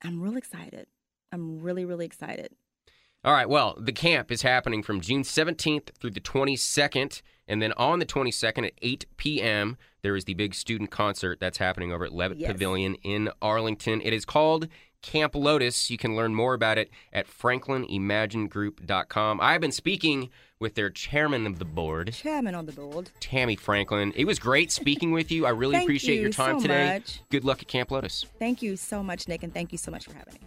I'm 0.03 0.21
really 0.21 0.39
excited. 0.39 0.87
I'm 1.31 1.61
really 1.61 1.85
really 1.85 2.07
excited. 2.07 2.51
All 3.23 3.33
right. 3.33 3.49
Well, 3.49 3.77
the 3.79 3.93
camp 3.93 4.31
is 4.31 4.43
happening 4.43 4.85
from 4.85 5.01
June 5.01 5.23
17th 5.23 5.91
through 5.99 6.13
the 6.13 6.21
22nd. 6.21 7.23
And 7.49 7.61
then 7.61 7.73
on 7.73 7.99
the 7.99 8.07
22nd 8.07 8.67
at 8.67 8.73
8 8.81 9.05
p.m., 9.17 9.77
there 10.03 10.15
is 10.15 10.27
the 10.27 10.35
big 10.35 10.55
student 10.55 10.93
concert 10.93 11.41
that's 11.41 11.59
happening 11.59 11.93
over 11.93 12.05
at 12.05 12.13
Levitt 12.13 12.39
yes. 12.39 12.53
Pavilion 12.53 12.95
in 13.03 13.31
Arlington. 13.43 14.01
It 14.01 14.13
is 14.13 14.25
called 14.25 14.69
Camp 15.07 15.35
Lotus. 15.37 15.89
You 15.89 15.99
can 15.99 16.17
learn 16.17 16.35
more 16.35 16.55
about 16.55 16.79
it 16.79 16.91
at 17.13 17.29
franklinimaginegroup.com. 17.29 19.41
I've 19.41 19.61
been 19.61 19.71
speaking 19.71 20.31
with 20.59 20.75
their 20.75 20.91
chairman 20.91 21.47
of 21.47 21.61
the 21.61 21.65
board, 21.65 22.13
chairman 22.13 22.57
on 22.57 22.67
the 22.67 22.73
board, 22.73 23.13
Tammy 23.21 23.55
Franklin. 23.55 24.13
It 24.17 24.25
was 24.25 24.41
great 24.41 24.73
speaking 24.73 25.13
with 25.13 25.31
you. 25.31 25.47
I 25.47 25.51
really 25.51 25.77
appreciate 25.83 26.17
you 26.17 26.23
your 26.23 26.33
time 26.33 26.59
so 26.59 26.63
today. 26.63 26.95
Much. 26.95 27.21
Good 27.31 27.45
luck 27.45 27.63
at 27.63 27.69
Camp 27.69 27.93
Lotus. 27.93 28.27
Thank 28.39 28.63
you 28.63 28.77
so 28.77 29.01
much, 29.03 29.29
Nick, 29.29 29.45
and 29.45 29.55
thank 29.55 29.71
you 29.71 29.79
so 29.79 29.93
much 29.93 30.07
for 30.07 30.15
having 30.15 30.35
me. 30.35 30.41